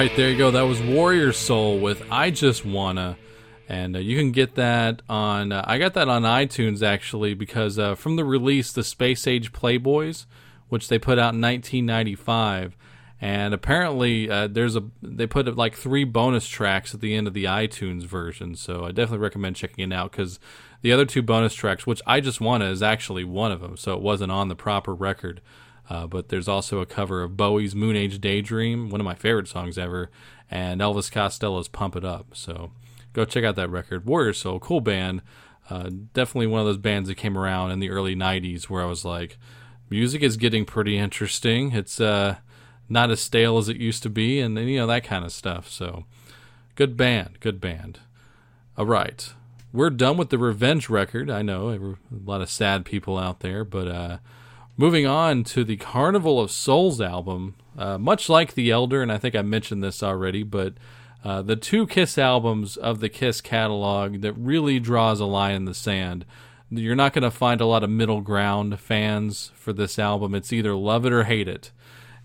Right, 0.03 0.15
there 0.15 0.29
you 0.29 0.37
go. 0.37 0.51
That 0.51 0.63
was 0.63 0.83
Warrior 0.83 1.33
Soul 1.33 1.79
with 1.79 2.03
I 2.11 2.31
Just 2.31 2.67
Wanna. 2.67 3.17
And 3.67 3.97
uh, 3.97 4.01
you 4.01 4.19
can 4.19 4.31
get 4.31 4.55
that 4.57 5.01
on. 5.09 5.53
Uh, 5.53 5.65
I 5.67 5.79
got 5.79 5.95
that 5.95 6.07
on 6.07 6.23
iTunes 6.23 6.83
actually 6.83 7.33
because 7.33 7.79
uh, 7.79 7.95
from 7.95 8.17
the 8.17 8.25
release, 8.25 8.73
the 8.73 8.85
Space 8.85 9.27
Age 9.27 9.55
Playboys, 9.55 10.27
which 10.69 10.89
they 10.89 10.99
put 10.99 11.19
out 11.19 11.33
in 11.33 11.41
1995, 11.41 12.77
and 13.23 13.55
apparently 13.55 14.29
uh, 14.31 14.49
there's 14.49 14.77
a 14.77 14.83
they 15.03 15.27
put 15.27 15.57
like 15.57 15.75
three 15.75 16.05
bonus 16.05 16.47
tracks 16.47 16.93
at 16.93 17.01
the 17.01 17.15
end 17.15 17.27
of 17.27 17.33
the 17.33 17.45
iTunes 17.45 18.03
version. 18.03 18.55
So 18.55 18.85
I 18.85 18.89
definitely 18.89 19.25
recommend 19.25 19.57
checking 19.57 19.91
it 19.91 19.95
out 19.95 20.11
because 20.11 20.39
the 20.83 20.93
other 20.93 21.07
two 21.07 21.23
bonus 21.23 21.55
tracks, 21.55 21.87
which 21.87 22.03
I 22.07 22.21
just 22.21 22.39
wanna, 22.39 22.67
is 22.67 22.83
actually 22.83 23.25
one 23.25 23.51
of 23.51 23.63
them. 23.63 23.79
So 23.79 23.95
it 23.95 24.03
wasn't 24.03 24.31
on 24.31 24.49
the 24.49 24.57
proper 24.57 24.95
record. 24.95 25.41
Uh, 25.89 26.07
but 26.07 26.29
there's 26.29 26.49
also 26.49 26.81
a 26.81 26.87
cover 26.87 27.23
of 27.23 27.37
Bowie's 27.37 27.75
Moon 27.75 27.97
Age 27.97 28.21
Daydream, 28.21 28.91
one 28.91 29.01
of 29.01 29.05
my 29.05 29.15
favorite 29.15 29.49
songs 29.49 29.79
ever, 29.79 30.11
and 30.51 30.81
Elvis 30.81 31.11
Costello's 31.11 31.69
Pump 31.69 31.97
It 31.97 32.05
Up. 32.05 32.29
So 32.35 32.73
go 33.13 33.25
check 33.25 33.45
out 33.45 33.57
that 33.57 33.71
record. 33.71 34.05
Warrior 34.05 34.33
Soul, 34.33 34.59
cool 34.59 34.81
band. 34.81 35.23
Uh, 35.71 35.91
definitely 36.13 36.47
one 36.47 36.61
of 36.61 36.67
those 36.67 36.77
bands 36.77 37.09
that 37.09 37.17
came 37.17 37.37
around 37.37 37.71
in 37.71 37.81
the 37.81 37.91
early 37.91 38.15
90s 38.15 38.65
where 38.65 38.83
I 38.83 38.87
was 38.87 39.05
like, 39.05 39.39
music 39.91 40.23
is 40.23 40.37
getting 40.37 40.65
pretty 40.65 40.97
interesting. 40.97 41.73
It's 41.73 42.01
uh, 42.01 42.37
not 42.89 43.11
as 43.11 43.21
stale 43.21 43.59
as 43.59 43.69
it 43.69 43.77
used 43.77 44.03
to 44.05 44.11
be, 44.11 44.41
and, 44.41 44.57
you 44.59 44.79
know, 44.79 44.87
that 44.87 45.05
kind 45.05 45.25
of 45.25 45.33
stuff. 45.33 45.69
So 45.69 46.05
good 46.75 46.97
band, 46.97 47.41
good 47.41 47.61
band. 47.61 48.01
All 48.77 48.87
right. 48.87 49.33
We're 49.73 49.91
done 49.91 50.17
with 50.17 50.31
the 50.31 50.39
Revenge 50.39 50.89
record. 50.89 51.29
I 51.31 51.43
know 51.43 51.69
a 51.71 51.97
lot 52.25 52.41
of 52.41 52.49
sad 52.49 52.85
people 52.85 53.19
out 53.19 53.41
there, 53.41 53.65
but 53.65 53.89
uh, 53.89 54.19
moving 54.77 55.07
on 55.07 55.45
to 55.45 55.65
the 55.65 55.77
Carnival 55.77 56.41
of 56.41 56.51
Souls 56.51 57.01
album, 57.01 57.55
uh, 57.79 57.99
much 57.99 58.29
like 58.29 58.55
The 58.55 58.71
Elder, 58.71 59.03
and 59.03 59.11
I 59.11 59.19
think 59.19 59.35
I 59.35 59.43
mentioned 59.43 59.83
this 59.83 60.03
already, 60.03 60.43
but 60.43 60.75
uh, 61.25 61.43
the 61.43 61.57
two 61.57 61.87
Kiss 61.87 62.19
albums 62.19 62.77
of 62.77 63.01
the 63.01 63.09
Kiss 63.09 63.41
catalog 63.41 64.21
that 64.21 64.35
really 64.35 64.79
draws 64.79 65.19
a 65.19 65.25
line 65.25 65.55
in 65.55 65.65
the 65.65 65.75
sand. 65.75 66.25
You're 66.71 66.95
not 66.95 67.13
going 67.13 67.23
to 67.23 67.31
find 67.31 67.61
a 67.61 67.67
lot 67.67 67.85
of 67.85 67.91
middle 67.91 68.21
ground 68.21 68.79
fans 68.81 69.51
for 69.55 69.73
this 69.73 69.99
album. 69.99 70.35
It's 70.35 70.53
either 70.53 70.75
love 70.75 71.07
it 71.07 71.13
or 71.13 71.25
hate 71.25 71.49
it. 71.49 71.71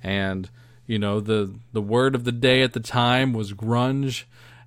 And, 0.03 0.49
you 0.87 0.99
know, 0.99 1.19
the, 1.19 1.53
the 1.73 1.81
word 1.81 2.15
of 2.15 2.23
the 2.23 2.31
day 2.31 2.63
at 2.63 2.73
the 2.73 2.79
time 2.79 3.33
was 3.33 3.53
grunge, 3.53 4.23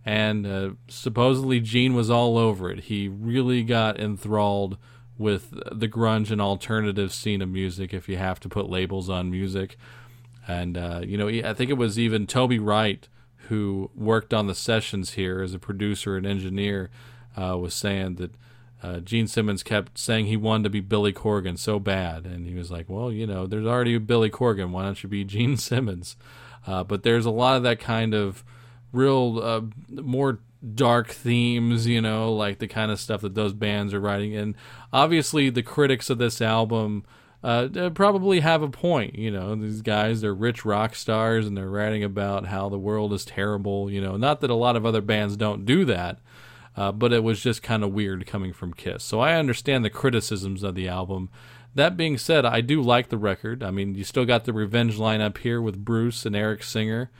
and 0.06 0.46
uh, 0.46 0.70
supposedly 0.88 1.60
Gene 1.60 1.94
was 1.94 2.10
all 2.10 2.38
over 2.38 2.70
it. 2.70 2.84
He 2.84 3.08
really 3.08 3.62
got 3.62 3.98
enthralled 3.98 4.78
with 5.16 5.50
the 5.72 5.88
grunge 5.88 6.30
and 6.30 6.40
alternative 6.40 7.12
scene 7.12 7.40
of 7.40 7.48
music, 7.48 7.94
if 7.94 8.08
you 8.08 8.16
have 8.16 8.40
to 8.40 8.48
put 8.48 8.68
labels 8.68 9.08
on 9.08 9.30
music. 9.30 9.76
And, 10.46 10.76
uh, 10.76 11.00
you 11.04 11.16
know, 11.16 11.28
I 11.28 11.54
think 11.54 11.70
it 11.70 11.78
was 11.78 11.98
even 11.98 12.26
Toby 12.26 12.58
Wright 12.58 13.08
who 13.48 13.90
worked 13.94 14.32
on 14.32 14.46
the 14.46 14.54
sessions 14.54 15.12
here 15.12 15.42
as 15.42 15.54
a 15.54 15.58
producer 15.58 16.16
and 16.16 16.26
engineer, 16.26 16.90
uh, 17.36 17.56
was 17.58 17.74
saying 17.74 18.16
that 18.16 18.32
uh, 18.82 19.00
Gene 19.00 19.26
Simmons 19.26 19.62
kept 19.62 19.98
saying 19.98 20.26
he 20.26 20.36
wanted 20.36 20.64
to 20.64 20.70
be 20.70 20.80
Billy 20.80 21.12
Corgan 21.12 21.58
so 21.58 21.78
bad, 21.78 22.26
and 22.26 22.46
he 22.46 22.54
was 22.54 22.70
like, 22.70 22.88
"Well, 22.88 23.10
you 23.10 23.26
know, 23.26 23.46
there's 23.46 23.66
already 23.66 23.94
a 23.94 24.00
Billy 24.00 24.30
Corgan. 24.30 24.70
Why 24.70 24.82
don't 24.82 25.02
you 25.02 25.08
be 25.08 25.24
Gene 25.24 25.56
Simmons?" 25.56 26.16
Uh, 26.66 26.84
but 26.84 27.02
there's 27.02 27.26
a 27.26 27.30
lot 27.30 27.56
of 27.56 27.62
that 27.62 27.80
kind 27.80 28.14
of 28.14 28.44
real 28.92 29.40
uh, 29.42 29.62
more 29.90 30.40
dark 30.74 31.08
themes, 31.08 31.86
you 31.86 32.00
know, 32.00 32.32
like 32.32 32.58
the 32.58 32.68
kind 32.68 32.90
of 32.90 33.00
stuff 33.00 33.20
that 33.20 33.34
those 33.34 33.52
bands 33.52 33.92
are 33.92 34.00
writing. 34.00 34.34
And 34.34 34.54
obviously, 34.94 35.50
the 35.50 35.62
critics 35.62 36.08
of 36.08 36.18
this 36.18 36.40
album 36.40 37.04
uh, 37.42 37.90
probably 37.90 38.40
have 38.40 38.62
a 38.62 38.70
point. 38.70 39.16
You 39.18 39.30
know, 39.30 39.54
these 39.56 39.82
guys, 39.82 40.22
they're 40.22 40.32
rich 40.32 40.64
rock 40.64 40.94
stars 40.94 41.46
and 41.46 41.54
they're 41.54 41.68
writing 41.68 42.02
about 42.02 42.46
how 42.46 42.70
the 42.70 42.78
world 42.78 43.12
is 43.12 43.26
terrible. 43.26 43.90
You 43.90 44.00
know, 44.00 44.16
not 44.16 44.40
that 44.40 44.50
a 44.50 44.54
lot 44.54 44.76
of 44.76 44.86
other 44.86 45.02
bands 45.02 45.36
don't 45.36 45.66
do 45.66 45.84
that, 45.84 46.20
uh, 46.76 46.92
but 46.92 47.12
it 47.12 47.22
was 47.22 47.42
just 47.42 47.62
kind 47.62 47.84
of 47.84 47.92
weird 47.92 48.26
coming 48.26 48.54
from 48.54 48.72
Kiss. 48.72 49.04
So 49.04 49.20
I 49.20 49.34
understand 49.34 49.84
the 49.84 49.90
criticisms 49.90 50.62
of 50.62 50.74
the 50.74 50.88
album. 50.88 51.28
That 51.74 51.96
being 51.96 52.16
said, 52.16 52.46
I 52.46 52.60
do 52.60 52.80
like 52.80 53.08
the 53.08 53.18
record. 53.18 53.62
I 53.62 53.72
mean, 53.72 53.96
you 53.96 54.04
still 54.04 54.24
got 54.24 54.44
the 54.44 54.52
Revenge 54.52 54.96
lineup 54.96 55.38
here 55.38 55.60
with 55.60 55.84
Bruce 55.84 56.24
and 56.24 56.36
Eric 56.36 56.62
Singer, 56.62 57.10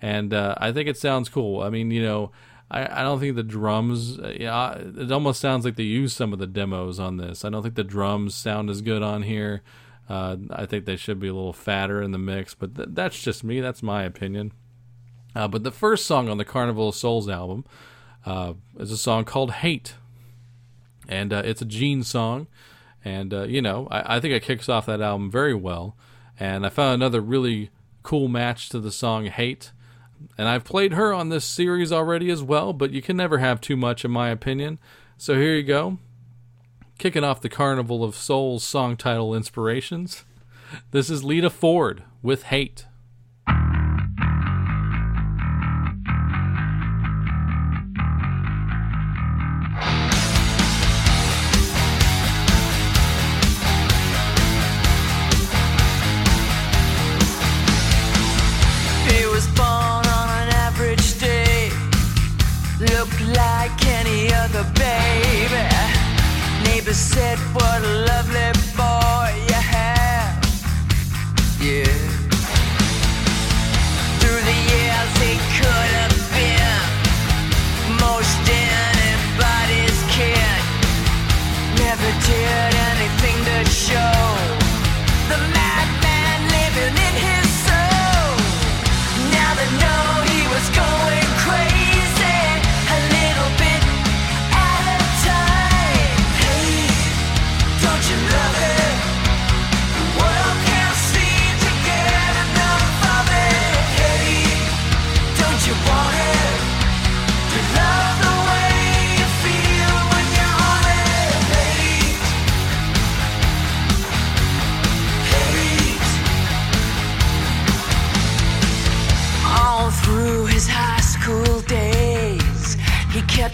and 0.00 0.32
uh, 0.32 0.54
I 0.58 0.70
think 0.70 0.88
it 0.88 0.96
sounds 0.96 1.28
cool. 1.28 1.60
I 1.60 1.68
mean, 1.68 1.90
you 1.90 2.02
know. 2.02 2.30
I, 2.70 3.00
I 3.00 3.02
don't 3.02 3.20
think 3.20 3.36
the 3.36 3.42
drums. 3.42 4.18
Uh, 4.18 4.34
yeah, 4.38 4.76
it 4.76 5.12
almost 5.12 5.40
sounds 5.40 5.64
like 5.64 5.76
they 5.76 5.82
used 5.82 6.16
some 6.16 6.32
of 6.32 6.38
the 6.38 6.46
demos 6.46 6.98
on 6.98 7.16
this. 7.16 7.44
I 7.44 7.50
don't 7.50 7.62
think 7.62 7.74
the 7.74 7.84
drums 7.84 8.34
sound 8.34 8.70
as 8.70 8.80
good 8.80 9.02
on 9.02 9.22
here. 9.22 9.62
Uh, 10.08 10.36
I 10.50 10.66
think 10.66 10.84
they 10.84 10.96
should 10.96 11.18
be 11.18 11.28
a 11.28 11.34
little 11.34 11.52
fatter 11.52 12.02
in 12.02 12.12
the 12.12 12.18
mix, 12.18 12.54
but 12.54 12.74
th- 12.74 12.88
that's 12.92 13.22
just 13.22 13.44
me. 13.44 13.60
That's 13.60 13.82
my 13.82 14.02
opinion. 14.02 14.52
Uh, 15.34 15.48
but 15.48 15.64
the 15.64 15.70
first 15.70 16.06
song 16.06 16.28
on 16.28 16.38
the 16.38 16.44
Carnival 16.44 16.90
of 16.90 16.94
Souls 16.94 17.28
album 17.28 17.64
uh, 18.26 18.54
is 18.78 18.90
a 18.90 18.98
song 18.98 19.24
called 19.24 19.50
"Hate," 19.52 19.94
and 21.08 21.32
uh, 21.32 21.42
it's 21.44 21.62
a 21.62 21.66
Gene 21.66 22.02
song. 22.02 22.46
And 23.04 23.34
uh, 23.34 23.42
you 23.42 23.60
know, 23.60 23.88
I, 23.90 24.16
I 24.16 24.20
think 24.20 24.34
it 24.34 24.42
kicks 24.42 24.68
off 24.68 24.86
that 24.86 25.00
album 25.00 25.30
very 25.30 25.54
well. 25.54 25.96
And 26.38 26.66
I 26.66 26.68
found 26.68 26.94
another 26.94 27.20
really 27.20 27.70
cool 28.02 28.28
match 28.28 28.68
to 28.70 28.80
the 28.80 28.92
song 28.92 29.26
"Hate." 29.26 29.72
And 30.36 30.48
I've 30.48 30.64
played 30.64 30.92
her 30.94 31.12
on 31.12 31.28
this 31.28 31.44
series 31.44 31.92
already 31.92 32.30
as 32.30 32.42
well, 32.42 32.72
but 32.72 32.90
you 32.90 33.02
can 33.02 33.16
never 33.16 33.38
have 33.38 33.60
too 33.60 33.76
much, 33.76 34.04
in 34.04 34.10
my 34.10 34.30
opinion. 34.30 34.78
So 35.16 35.34
here 35.34 35.54
you 35.54 35.62
go. 35.62 35.98
Kicking 36.98 37.24
off 37.24 37.40
the 37.40 37.48
Carnival 37.48 38.04
of 38.04 38.14
Souls 38.14 38.64
song 38.64 38.96
title 38.96 39.34
inspirations. 39.34 40.24
This 40.90 41.10
is 41.10 41.24
Lita 41.24 41.50
Ford 41.50 42.02
with 42.22 42.44
Hate. 42.44 42.86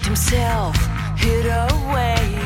Kept 0.00 0.06
himself 0.06 0.76
hid 1.16 1.46
away. 1.46 2.38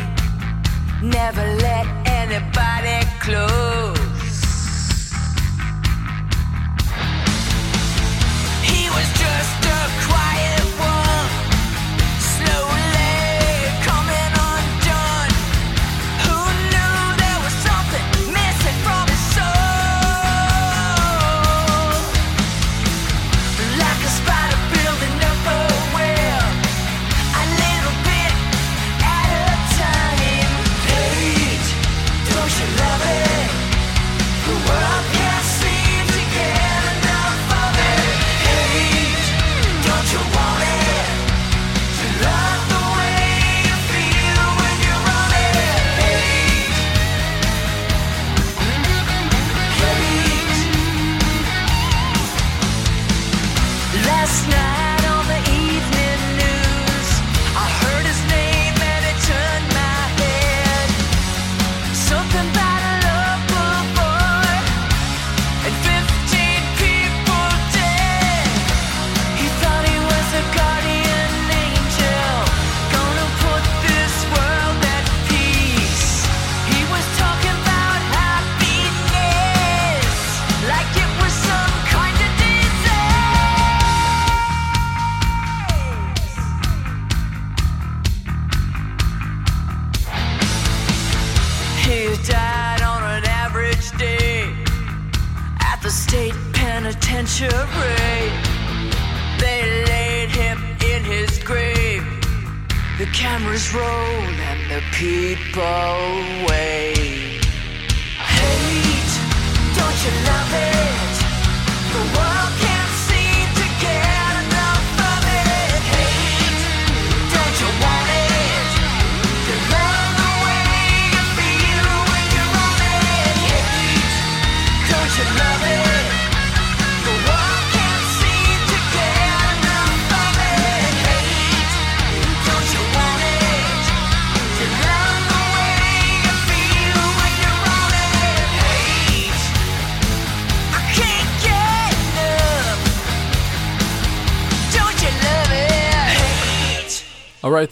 Never 1.03 1.45
let 1.61 1.87
anybody 2.07 3.07
close. 3.21 3.94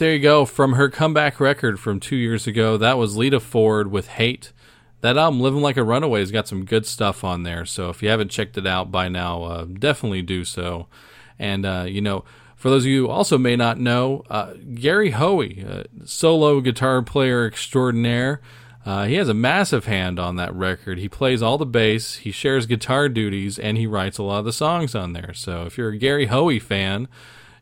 There 0.03 0.15
you 0.15 0.19
go. 0.19 0.45
From 0.45 0.73
her 0.73 0.89
comeback 0.89 1.39
record 1.39 1.79
from 1.79 2.01
two 2.01 2.17
years 2.17 2.49
ago, 2.49 2.77
that 2.77 2.99
was 2.99 3.17
Lita 3.17 3.39
Ford 3.39 3.93
with 3.93 4.09
Hate. 4.09 4.53
That 5.01 5.17
album, 5.17 5.41
Living 5.41 5.63
Like 5.63 5.77
a 5.77 5.85
Runaway, 5.85 6.19
has 6.19 6.33
got 6.33 6.49
some 6.49 6.65
good 6.65 6.87
stuff 6.87 7.23
on 7.23 7.45
there. 7.45 7.65
So 7.65 7.89
if 7.89 8.03
you 8.03 8.09
haven't 8.09 8.33
checked 8.33 8.59
it 8.59 8.67
out 8.67 8.91
by 8.91 9.09
now, 9.09 9.45
uh, 9.45 9.65
definitely 9.65 10.23
do 10.23 10.45
so. 10.45 10.89
And, 11.39 11.65
uh, 11.65 11.85
you 11.87 12.01
know, 12.01 12.25
for 12.57 12.69
those 12.69 12.83
of 12.83 12.89
you 12.89 13.07
who 13.07 13.13
also 13.13 13.39
may 13.39 13.55
not 13.55 13.79
know, 13.79 14.25
uh, 14.29 14.55
Gary 14.75 15.13
Hoey, 15.13 15.65
uh, 15.65 15.85
solo 16.05 16.61
guitar 16.61 17.01
player 17.03 17.47
extraordinaire, 17.47 18.41
uh, 18.85 19.05
he 19.05 19.15
has 19.15 19.29
a 19.29 19.35
massive 19.35 19.85
hand 19.85 20.19
on 20.19 20.35
that 20.35 20.53
record. 20.53 20.99
He 20.99 21.09
plays 21.09 21.43
all 21.43 21.59
the 21.59 21.65
bass, 21.65 22.17
he 22.17 22.33
shares 22.33 22.67
guitar 22.67 23.09
duties, 23.09 23.57
and 23.57 23.79
he 23.79 23.87
writes 23.87 24.19
a 24.19 24.25
lot 24.25 24.41
of 24.41 24.47
the 24.47 24.53
songs 24.53 24.97
on 24.97 25.13
there. 25.13 25.33
So 25.33 25.63
if 25.63 25.79
you're 25.79 25.91
a 25.91 25.97
Gary 25.97 26.27
Hoey 26.27 26.59
fan, 26.59 27.07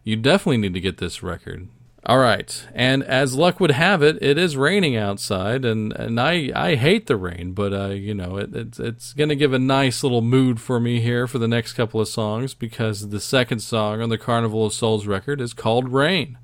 you 0.05 0.17
definitely 0.17 0.57
need 0.57 0.73
to 0.73 0.81
get 0.81 0.97
this 0.97 1.23
record. 1.23 1.69
All 2.07 2.19
right, 2.19 2.67
and 2.75 3.03
as 3.03 3.35
luck 3.35 3.61
would 3.61 3.73
have 3.73 4.03
it, 4.03 4.23
it 4.23 4.39
is 4.39 4.57
raining 4.57 4.97
outside, 4.97 5.67
and, 5.67 5.93
and 5.93 6.19
I, 6.19 6.51
I 6.55 6.75
hate 6.77 7.07
the 7.07 7.17
rain, 7.17 7.53
but 7.53 7.75
uh, 7.75 7.89
you 7.89 8.15
know 8.15 8.39
it, 8.39 8.57
it's 8.57 8.81
it's 8.81 9.13
gonna 9.13 9.35
give 9.35 9.53
a 9.53 9.59
nice 9.59 10.03
little 10.03 10.23
mood 10.23 10.63
for 10.63 10.81
me 10.81 11.01
here 11.01 11.27
for 11.27 11.39
the 11.39 11.47
next 11.47 11.75
couple 11.75 12.01
of 12.01 12.09
songs 12.09 12.55
because 12.55 13.11
the 13.11 13.21
second 13.21 13.59
song 13.59 14.01
on 14.01 14.09
the 14.09 14.17
Carnival 14.17 14.65
of 14.65 14.73
Souls 14.73 15.07
record 15.07 15.43
is 15.43 15.53
called 15.53 15.91
Rain, 15.91 16.39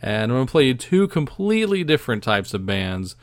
and 0.00 0.30
I'm 0.30 0.38
gonna 0.38 0.46
play 0.46 0.68
you 0.68 0.74
two 0.74 1.08
completely 1.08 1.82
different 1.82 2.22
types 2.22 2.54
of 2.54 2.64
bands, 2.64 3.16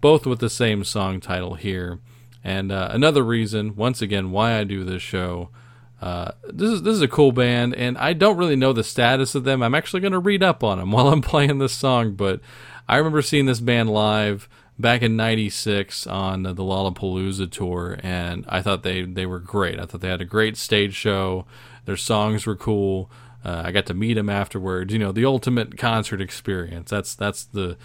both 0.00 0.24
with 0.24 0.38
the 0.38 0.48
same 0.48 0.82
song 0.82 1.20
title 1.20 1.56
here, 1.56 2.00
and 2.42 2.72
uh, 2.72 2.88
another 2.90 3.22
reason, 3.22 3.76
once 3.76 4.00
again, 4.00 4.30
why 4.30 4.58
I 4.58 4.64
do 4.64 4.82
this 4.82 5.02
show. 5.02 5.50
Uh, 6.00 6.30
this 6.44 6.70
is 6.70 6.82
this 6.82 6.94
is 6.94 7.02
a 7.02 7.08
cool 7.08 7.32
band, 7.32 7.74
and 7.74 7.98
I 7.98 8.12
don't 8.12 8.36
really 8.36 8.56
know 8.56 8.72
the 8.72 8.84
status 8.84 9.34
of 9.34 9.44
them. 9.44 9.62
I'm 9.62 9.74
actually 9.74 10.00
going 10.00 10.12
to 10.12 10.18
read 10.18 10.42
up 10.42 10.62
on 10.62 10.78
them 10.78 10.90
while 10.92 11.08
I'm 11.08 11.22
playing 11.22 11.58
this 11.58 11.72
song. 11.72 12.14
But 12.14 12.40
I 12.88 12.96
remember 12.96 13.22
seeing 13.22 13.46
this 13.46 13.60
band 13.60 13.90
live 13.90 14.48
back 14.78 15.02
in 15.02 15.16
'96 15.16 16.06
on 16.06 16.44
the 16.44 16.54
Lollapalooza 16.54 17.50
tour, 17.50 17.98
and 18.02 18.44
I 18.48 18.62
thought 18.62 18.84
they 18.84 19.02
they 19.02 19.26
were 19.26 19.40
great. 19.40 19.80
I 19.80 19.86
thought 19.86 20.00
they 20.00 20.08
had 20.08 20.22
a 20.22 20.26
great 20.26 20.56
stage 20.56 20.94
show. 20.94 21.46
Their 21.84 21.96
songs 21.96 22.46
were 22.46 22.56
cool. 22.56 23.10
Uh, 23.44 23.62
I 23.64 23.72
got 23.72 23.86
to 23.86 23.94
meet 23.94 24.14
them 24.14 24.28
afterwards. 24.28 24.92
You 24.92 24.98
know, 24.98 25.12
the 25.12 25.24
ultimate 25.24 25.78
concert 25.78 26.20
experience. 26.20 26.90
That's 26.90 27.14
that's 27.14 27.44
the 27.44 27.76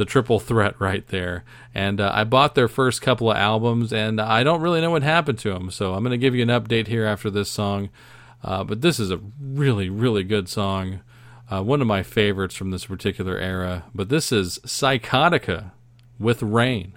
the 0.00 0.06
triple 0.06 0.40
threat 0.40 0.74
right 0.80 1.06
there. 1.08 1.44
And 1.74 2.00
uh, 2.00 2.10
I 2.14 2.24
bought 2.24 2.54
their 2.54 2.68
first 2.68 3.02
couple 3.02 3.30
of 3.30 3.36
albums, 3.36 3.92
and 3.92 4.18
I 4.18 4.42
don't 4.42 4.62
really 4.62 4.80
know 4.80 4.90
what 4.90 5.02
happened 5.02 5.38
to 5.40 5.52
them. 5.52 5.70
So 5.70 5.92
I'm 5.92 6.02
going 6.02 6.12
to 6.12 6.16
give 6.16 6.34
you 6.34 6.42
an 6.42 6.48
update 6.48 6.86
here 6.86 7.04
after 7.04 7.28
this 7.28 7.50
song. 7.50 7.90
Uh, 8.42 8.64
but 8.64 8.80
this 8.80 8.98
is 8.98 9.10
a 9.10 9.20
really, 9.38 9.90
really 9.90 10.24
good 10.24 10.48
song. 10.48 11.00
Uh, 11.50 11.62
one 11.62 11.82
of 11.82 11.86
my 11.86 12.02
favorites 12.02 12.54
from 12.54 12.70
this 12.70 12.86
particular 12.86 13.36
era. 13.36 13.84
But 13.94 14.08
this 14.08 14.32
is 14.32 14.58
Psychotica 14.60 15.72
with 16.18 16.42
Rain. 16.42 16.94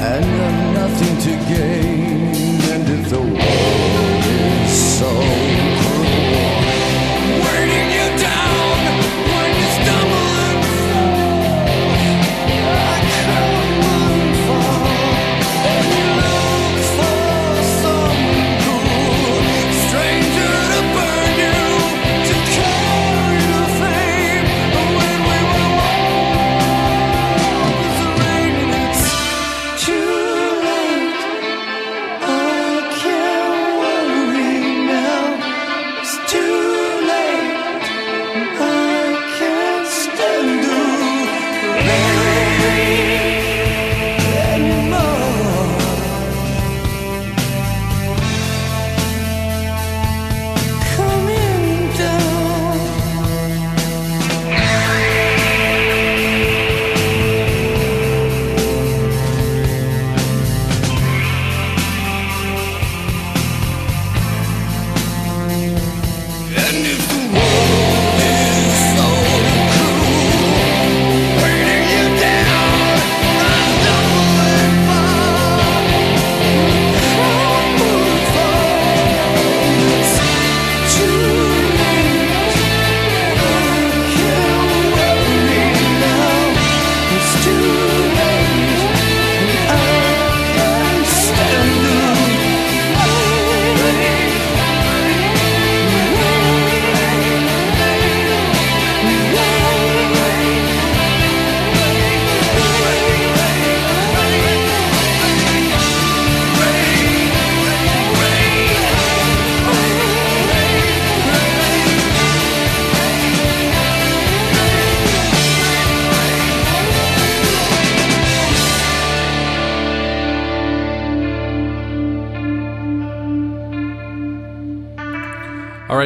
And 0.00 0.24
I've 0.24 0.74
nothing 0.74 1.16
to 1.26 1.32
gain. 1.52 2.60
And 2.72 2.88
if 2.88 3.10
the 3.10 3.20
world 3.20 4.24
is 4.64 4.98
so 4.98 5.37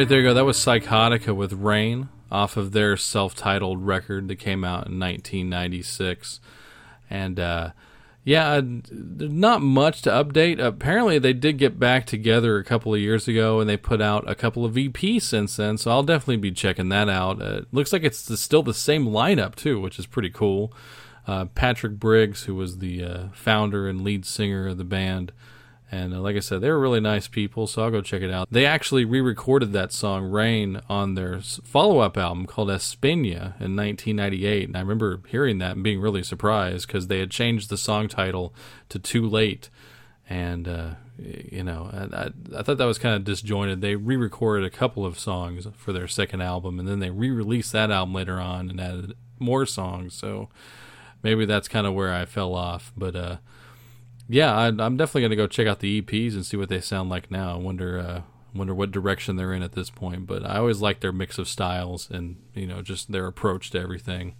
right, 0.03 0.09
there 0.09 0.19
you 0.19 0.27
go. 0.27 0.33
That 0.33 0.45
was 0.45 0.57
Psychotica 0.57 1.33
with 1.33 1.53
Rain 1.53 2.09
off 2.29 2.57
of 2.57 2.73
their 2.73 2.97
self 2.97 3.35
titled 3.35 3.85
record 3.85 4.27
that 4.27 4.35
came 4.35 4.63
out 4.65 4.87
in 4.87 4.99
1996. 4.99 6.41
And, 7.09 7.39
uh, 7.39 7.71
yeah, 8.25 8.59
not 8.61 9.61
much 9.61 10.01
to 10.01 10.09
update. 10.09 10.59
Apparently, 10.59 11.19
they 11.19 11.33
did 11.33 11.57
get 11.57 11.79
back 11.79 12.05
together 12.05 12.57
a 12.57 12.63
couple 12.63 12.93
of 12.93 12.99
years 12.99 13.27
ago 13.27 13.59
and 13.59 13.69
they 13.69 13.77
put 13.77 14.01
out 14.01 14.29
a 14.29 14.35
couple 14.35 14.65
of 14.65 14.73
EPs 14.73 15.21
since 15.21 15.55
then. 15.55 15.77
So 15.77 15.91
I'll 15.91 16.03
definitely 16.03 16.37
be 16.37 16.51
checking 16.51 16.89
that 16.89 17.07
out. 17.07 17.41
Uh, 17.41 17.59
it 17.59 17.67
looks 17.71 17.93
like 17.93 18.03
it's 18.03 18.39
still 18.39 18.63
the 18.63 18.73
same 18.73 19.05
lineup, 19.05 19.55
too, 19.55 19.79
which 19.79 19.99
is 19.99 20.05
pretty 20.05 20.29
cool. 20.29 20.73
Uh, 21.25 21.45
Patrick 21.45 21.93
Briggs, 21.93 22.43
who 22.43 22.55
was 22.55 22.79
the 22.79 23.03
uh, 23.03 23.23
founder 23.33 23.87
and 23.87 24.01
lead 24.01 24.25
singer 24.25 24.67
of 24.67 24.77
the 24.77 24.83
band. 24.83 25.31
And 25.93 26.11
uh, 26.11 26.21
like 26.21 26.35
I 26.35 26.39
said, 26.39 26.61
they 26.61 26.71
were 26.71 26.79
really 26.79 26.99
nice 26.99 27.27
people, 27.27 27.67
so 27.67 27.83
I'll 27.83 27.91
go 27.91 28.01
check 28.01 28.23
it 28.23 28.31
out. 28.31 28.47
They 28.49 28.65
actually 28.65 29.05
re 29.05 29.21
recorded 29.21 29.73
that 29.73 29.93
song, 29.93 30.23
Rain, 30.23 30.81
on 30.89 31.13
their 31.13 31.39
follow 31.41 31.99
up 31.99 32.17
album 32.17 32.47
called 32.47 32.69
Espina 32.69 33.53
in 33.61 33.75
1998. 33.75 34.69
And 34.69 34.75
I 34.75 34.79
remember 34.79 35.21
hearing 35.27 35.59
that 35.59 35.73
and 35.75 35.83
being 35.83 36.01
really 36.01 36.23
surprised 36.23 36.87
because 36.87 37.07
they 37.07 37.19
had 37.19 37.29
changed 37.29 37.69
the 37.69 37.77
song 37.77 38.07
title 38.07 38.55
to 38.89 38.97
Too 38.97 39.29
Late. 39.29 39.69
And, 40.27 40.67
uh, 40.67 40.89
you 41.19 41.63
know, 41.63 41.91
I, 41.93 42.23
I, 42.23 42.29
I 42.57 42.63
thought 42.63 42.79
that 42.79 42.85
was 42.85 42.97
kind 42.97 43.15
of 43.15 43.23
disjointed. 43.23 43.81
They 43.81 43.95
re 43.95 44.15
recorded 44.15 44.65
a 44.65 44.75
couple 44.75 45.05
of 45.05 45.19
songs 45.19 45.67
for 45.75 45.93
their 45.93 46.07
second 46.07 46.41
album, 46.41 46.79
and 46.79 46.87
then 46.87 47.01
they 47.01 47.11
re 47.11 47.29
released 47.29 47.71
that 47.73 47.91
album 47.91 48.15
later 48.15 48.39
on 48.39 48.71
and 48.71 48.81
added 48.81 49.13
more 49.37 49.67
songs. 49.67 50.15
So 50.15 50.49
maybe 51.21 51.45
that's 51.45 51.67
kind 51.67 51.85
of 51.85 51.93
where 51.93 52.11
I 52.11 52.25
fell 52.25 52.55
off. 52.55 52.91
But, 52.97 53.15
uh, 53.15 53.37
yeah, 54.27 54.55
I, 54.55 54.67
I'm 54.67 54.97
definitely 54.97 55.21
going 55.21 55.31
to 55.31 55.35
go 55.35 55.47
check 55.47 55.67
out 55.67 55.79
the 55.79 56.01
EPs 56.01 56.33
and 56.33 56.45
see 56.45 56.57
what 56.57 56.69
they 56.69 56.81
sound 56.81 57.09
like 57.09 57.29
now. 57.29 57.53
I 57.53 57.57
wonder, 57.57 57.99
uh, 57.99 58.21
wonder 58.55 58.73
what 58.73 58.91
direction 58.91 59.35
they're 59.35 59.53
in 59.53 59.63
at 59.63 59.73
this 59.73 59.89
point. 59.89 60.27
But 60.27 60.45
I 60.45 60.57
always 60.57 60.81
like 60.81 60.99
their 60.99 61.11
mix 61.11 61.37
of 61.37 61.47
styles 61.47 62.09
and 62.09 62.37
you 62.53 62.67
know 62.67 62.81
just 62.81 63.11
their 63.11 63.27
approach 63.27 63.71
to 63.71 63.79
everything. 63.79 64.35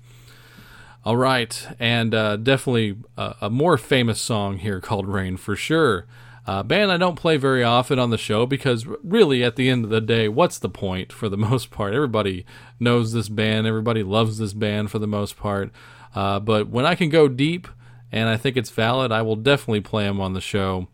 All 1.06 1.18
right, 1.18 1.68
and 1.80 2.16
uh, 2.16 2.38
definitely 2.38 2.96
a, 3.18 3.36
a 3.42 3.50
more 3.50 3.78
famous 3.78 4.22
song 4.22 4.60
here 4.60 4.80
called 4.80 5.08
"Rain" 5.08 5.38
for 5.38 5.56
sure. 5.56 6.06
Uh, 6.46 6.62
band 6.62 6.92
I 6.92 6.98
don't 6.98 7.16
play 7.16 7.38
very 7.38 7.64
often 7.64 8.00
on 8.00 8.10
the 8.10 8.18
show 8.18 8.46
because 8.46 8.86
really, 9.04 9.44
at 9.44 9.56
the 9.56 9.70
end 9.70 9.86
of 9.86 9.92
the 9.92 10.02
day, 10.02 10.28
what's 10.28 10.60
the 10.60 10.70
point 10.70 11.12
for 11.12 11.30
the 11.30 11.38
most 11.50 11.72
part? 11.72 11.94
Everybody 11.94 12.46
knows 12.80 13.14
this 13.14 13.30
band, 13.30 13.68
everybody 13.68 14.04
loves 14.04 14.38
this 14.38 14.54
band 14.54 14.92
for 14.92 15.00
the 15.00 15.08
most 15.08 15.38
part. 15.38 15.72
Uh, 16.16 16.40
but 16.40 16.68
when 16.68 16.86
I 16.86 16.96
can 16.96 17.10
go 17.10 17.28
deep 17.28 17.68
and 18.14 18.30
I 18.30 18.38
think 18.38 18.56
it's 18.56 18.70
valid, 18.70 19.12
I 19.12 19.24
will 19.24 19.36
definitely 19.36 19.82
play 19.82 20.04
them 20.04 20.22
on 20.22 20.34
the 20.34 20.40
show. 20.40 20.88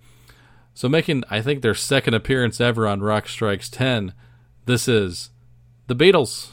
So, 0.74 0.88
making, 0.88 1.26
I 1.30 1.41
think, 1.41 1.61
their 1.61 1.76
second 1.76 2.13
appearance 2.13 2.61
ever 2.61 2.88
on 2.88 3.01
Rock 3.01 3.28
Strikes 3.28 3.70
10, 3.70 4.13
this 4.65 4.88
is 4.88 5.30
the 5.88 5.95
Beatles. 5.95 6.51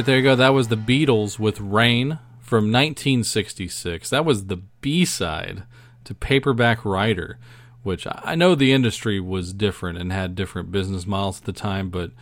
Right, 0.00 0.06
there 0.06 0.16
you 0.16 0.22
go. 0.22 0.34
That 0.34 0.54
was 0.54 0.68
the 0.68 0.76
Beatles 0.76 1.38
with 1.38 1.60
Rain 1.60 2.18
from 2.40 2.72
1966. 2.72 4.08
That 4.08 4.24
was 4.24 4.46
the 4.46 4.56
B 4.80 5.04
side 5.04 5.64
to 6.04 6.14
Paperback 6.14 6.86
Writer, 6.86 7.38
which 7.82 8.06
I 8.10 8.34
know 8.34 8.54
the 8.54 8.72
industry 8.72 9.20
was 9.20 9.52
different 9.52 9.98
and 9.98 10.10
had 10.10 10.34
different 10.34 10.72
business 10.72 11.06
models 11.06 11.40
at 11.40 11.44
the 11.44 11.52
time, 11.52 11.90
but 11.90 12.12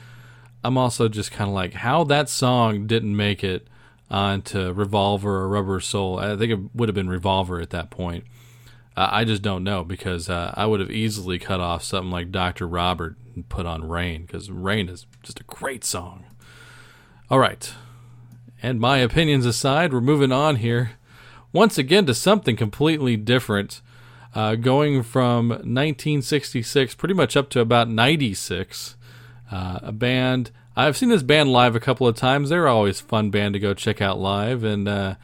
I'm 0.64 0.76
also 0.76 1.09
just 1.09 1.31
kind 1.31 1.49
of 1.49 1.55
like 1.55 1.74
how 1.74 2.03
that 2.05 2.29
song 2.29 2.89
didn't 2.89 3.16
make 3.16 3.45
it 3.45 3.68
onto 4.11 4.72
Revolver 4.72 5.37
or 5.37 5.49
Rubber 5.49 5.79
Soul. 5.79 6.18
I 6.18 6.37
think 6.37 6.51
it 6.51 6.74
would 6.74 6.89
have 6.89 6.97
been 6.97 7.09
Revolver 7.09 7.61
at 7.61 7.70
that 7.70 7.91
point. 7.91 8.24
Uh, 8.97 9.09
I 9.12 9.22
just 9.22 9.43
don't 9.43 9.62
know 9.62 9.85
because 9.85 10.29
uh, 10.29 10.53
I 10.57 10.66
would 10.66 10.81
have 10.81 10.91
easily 10.91 11.39
cut 11.39 11.61
off 11.61 11.85
something 11.85 12.11
like 12.11 12.33
Dr. 12.33 12.66
Robert 12.66 13.16
and 13.37 13.49
put 13.49 13.66
on 13.66 13.89
Rain 13.89 14.22
because 14.22 14.51
Rain 14.51 14.89
is 14.89 15.07
just 15.22 15.39
a 15.39 15.45
great 15.45 15.85
song. 15.85 16.24
All 17.31 17.39
right. 17.39 17.74
And 18.62 18.81
my 18.81 18.99
opinions 18.99 19.45
aside, 19.45 19.93
we're 19.93 20.01
moving 20.01 20.33
on 20.33 20.57
here 20.57 20.93
once 21.53 21.76
again 21.76 22.07
to 22.07 22.14
something 22.14 22.57
completely 22.57 23.18
different. 23.18 23.83
Uh, 24.35 24.55
going 24.55 25.03
from 25.03 25.49
1966 25.49 26.95
pretty 26.95 27.12
much 27.12 27.37
up 27.37 27.51
to 27.51 27.61
about 27.61 27.89
96. 27.91 28.97
Uh, 29.51 29.79
a 29.83 29.93
band, 29.93 30.51
I've 30.74 30.97
seen 30.97 31.11
this 31.11 31.22
band 31.22 31.53
live 31.53 31.76
a 31.76 31.81
couple 31.81 32.07
of 32.07 32.16
times. 32.16 32.49
They're 32.49 32.68
always 32.68 32.99
fun 33.01 33.31
band 33.31 33.53
to 33.53 33.59
go 33.59 33.74
check 33.74 34.01
out 34.01 34.18
live. 34.18 34.64
And, 34.64 34.89
uh, 34.89 35.16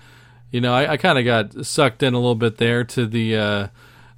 you 0.51 0.61
know, 0.61 0.75
I, 0.75 0.93
I 0.93 0.97
kind 0.99 1.19
of 1.19 1.25
got 1.25 1.65
sucked 1.65 2.03
in 2.03 2.13
a 2.13 2.19
little 2.19 2.35
bit 2.35 2.59
there 2.59 2.85
to 2.85 3.07
the. 3.07 3.37
Uh, 3.37 3.69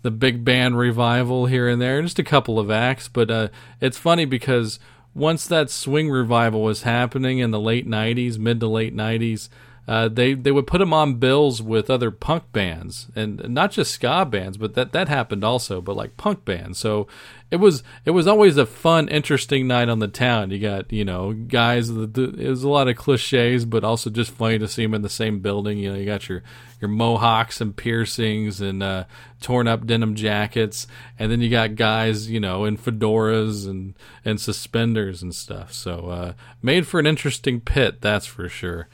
the 0.02 0.10
big 0.12 0.44
band 0.44 0.78
revival 0.78 1.46
here 1.46 1.68
and 1.68 1.82
there, 1.82 2.00
just 2.00 2.20
a 2.20 2.22
couple 2.22 2.60
of 2.60 2.70
acts. 2.70 3.08
But 3.08 3.28
uh, 3.28 3.48
it's 3.80 3.98
funny 3.98 4.24
because 4.24 4.78
once 5.16 5.46
that 5.46 5.70
swing 5.70 6.10
revival 6.10 6.62
was 6.62 6.82
happening 6.82 7.38
in 7.38 7.50
the 7.50 7.60
late 7.60 7.88
'90s, 7.88 8.38
mid 8.38 8.60
to 8.60 8.68
late 8.68 8.94
'90s, 8.94 9.48
uh, 9.88 10.08
they 10.08 10.34
they 10.34 10.52
would 10.52 10.66
put 10.66 10.78
them 10.78 10.92
on 10.92 11.14
bills 11.14 11.62
with 11.62 11.88
other 11.88 12.10
punk 12.10 12.52
bands 12.52 13.06
and 13.16 13.48
not 13.48 13.70
just 13.70 13.92
ska 13.92 14.26
bands, 14.26 14.58
but 14.58 14.74
that 14.74 14.92
that 14.92 15.08
happened 15.08 15.42
also, 15.42 15.80
but 15.80 15.96
like 15.96 16.16
punk 16.16 16.44
bands. 16.44 16.78
So 16.78 17.06
it 17.50 17.56
was 17.56 17.84
it 18.04 18.10
was 18.10 18.26
always 18.26 18.56
a 18.56 18.66
fun, 18.66 19.08
interesting 19.08 19.68
night 19.68 19.88
on 19.88 20.00
the 20.00 20.08
town. 20.08 20.50
You 20.50 20.58
got 20.58 20.92
you 20.92 21.04
know 21.04 21.32
guys. 21.32 21.88
It 21.88 22.16
was 22.16 22.64
a 22.64 22.68
lot 22.68 22.88
of 22.88 22.96
cliches, 22.96 23.64
but 23.64 23.84
also 23.84 24.10
just 24.10 24.32
funny 24.32 24.58
to 24.58 24.66
see 24.66 24.82
them 24.82 24.94
in 24.94 25.02
the 25.02 25.08
same 25.08 25.38
building. 25.38 25.78
You 25.78 25.92
know, 25.92 25.98
you 25.98 26.06
got 26.06 26.28
your 26.28 26.42
your 26.80 26.88
mohawks 26.88 27.60
and 27.60 27.76
piercings 27.76 28.60
and 28.60 28.82
uh, 28.82 29.04
torn 29.40 29.68
up 29.68 29.86
denim 29.86 30.16
jackets, 30.16 30.88
and 31.18 31.30
then 31.30 31.40
you 31.40 31.48
got 31.48 31.76
guys 31.76 32.28
you 32.28 32.40
know 32.40 32.64
in 32.64 32.76
fedoras 32.76 33.68
and 33.68 33.94
and 34.24 34.40
suspenders 34.40 35.22
and 35.22 35.34
stuff. 35.34 35.72
So 35.72 36.08
uh, 36.08 36.32
made 36.62 36.86
for 36.86 36.98
an 36.98 37.06
interesting 37.06 37.60
pit, 37.60 38.00
that's 38.00 38.26
for 38.26 38.48
sure 38.48 38.88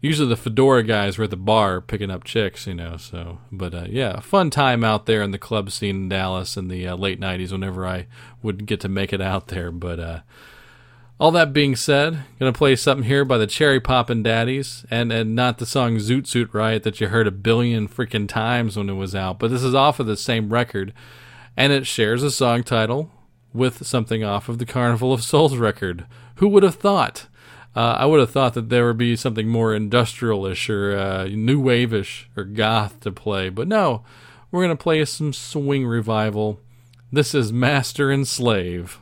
usually 0.00 0.28
the 0.28 0.36
fedora 0.36 0.82
guys 0.82 1.18
were 1.18 1.24
at 1.24 1.30
the 1.30 1.36
bar 1.36 1.80
picking 1.80 2.10
up 2.10 2.24
chicks, 2.24 2.66
you 2.66 2.74
know. 2.74 2.96
So, 2.96 3.38
but 3.50 3.74
uh, 3.74 3.86
yeah, 3.88 4.20
fun 4.20 4.50
time 4.50 4.84
out 4.84 5.06
there 5.06 5.22
in 5.22 5.30
the 5.30 5.38
club 5.38 5.70
scene 5.70 5.96
in 5.96 6.08
Dallas 6.08 6.56
in 6.56 6.68
the 6.68 6.86
uh, 6.88 6.96
late 6.96 7.20
'90s. 7.20 7.52
Whenever 7.52 7.86
I 7.86 8.06
would 8.42 8.66
get 8.66 8.80
to 8.80 8.88
make 8.88 9.12
it 9.12 9.20
out 9.20 9.48
there, 9.48 9.70
but 9.70 9.98
uh, 9.98 10.20
all 11.18 11.30
that 11.30 11.52
being 11.52 11.76
said, 11.76 12.24
gonna 12.38 12.52
play 12.52 12.76
something 12.76 13.06
here 13.06 13.24
by 13.24 13.38
the 13.38 13.46
Cherry 13.46 13.80
Poppin' 13.80 14.22
Daddies, 14.22 14.84
and 14.90 15.12
and 15.12 15.34
not 15.34 15.58
the 15.58 15.66
song 15.66 15.96
"Zoot 15.96 16.26
Suit 16.26 16.52
Riot" 16.52 16.82
that 16.82 17.00
you 17.00 17.08
heard 17.08 17.26
a 17.26 17.32
billion 17.32 17.88
freaking 17.88 18.28
times 18.28 18.76
when 18.76 18.90
it 18.90 18.94
was 18.94 19.14
out, 19.14 19.38
but 19.38 19.50
this 19.50 19.62
is 19.62 19.74
off 19.74 19.98
of 19.98 20.06
the 20.06 20.16
same 20.16 20.52
record, 20.52 20.92
and 21.56 21.72
it 21.72 21.86
shares 21.86 22.22
a 22.22 22.30
song 22.30 22.62
title 22.62 23.10
with 23.52 23.86
something 23.86 24.22
off 24.22 24.50
of 24.50 24.58
the 24.58 24.66
Carnival 24.66 25.12
of 25.14 25.24
Souls 25.24 25.56
record. 25.56 26.06
Who 26.36 26.48
would 26.48 26.62
have 26.62 26.74
thought? 26.74 27.26
Uh, 27.76 27.94
I 27.98 28.06
would 28.06 28.20
have 28.20 28.30
thought 28.30 28.54
that 28.54 28.70
there 28.70 28.86
would 28.86 28.96
be 28.96 29.16
something 29.16 29.48
more 29.48 29.72
industrialish 29.72 30.70
or 30.70 30.96
uh, 30.96 31.28
new 31.28 31.60
wave-ish 31.60 32.30
or 32.34 32.44
goth 32.44 33.00
to 33.00 33.12
play, 33.12 33.50
but 33.50 33.68
no, 33.68 34.02
we're 34.50 34.62
gonna 34.62 34.76
play 34.76 35.04
some 35.04 35.34
swing 35.34 35.86
revival. 35.86 36.58
This 37.12 37.34
is 37.34 37.52
Master 37.52 38.10
and 38.10 38.26
Slave. 38.26 38.98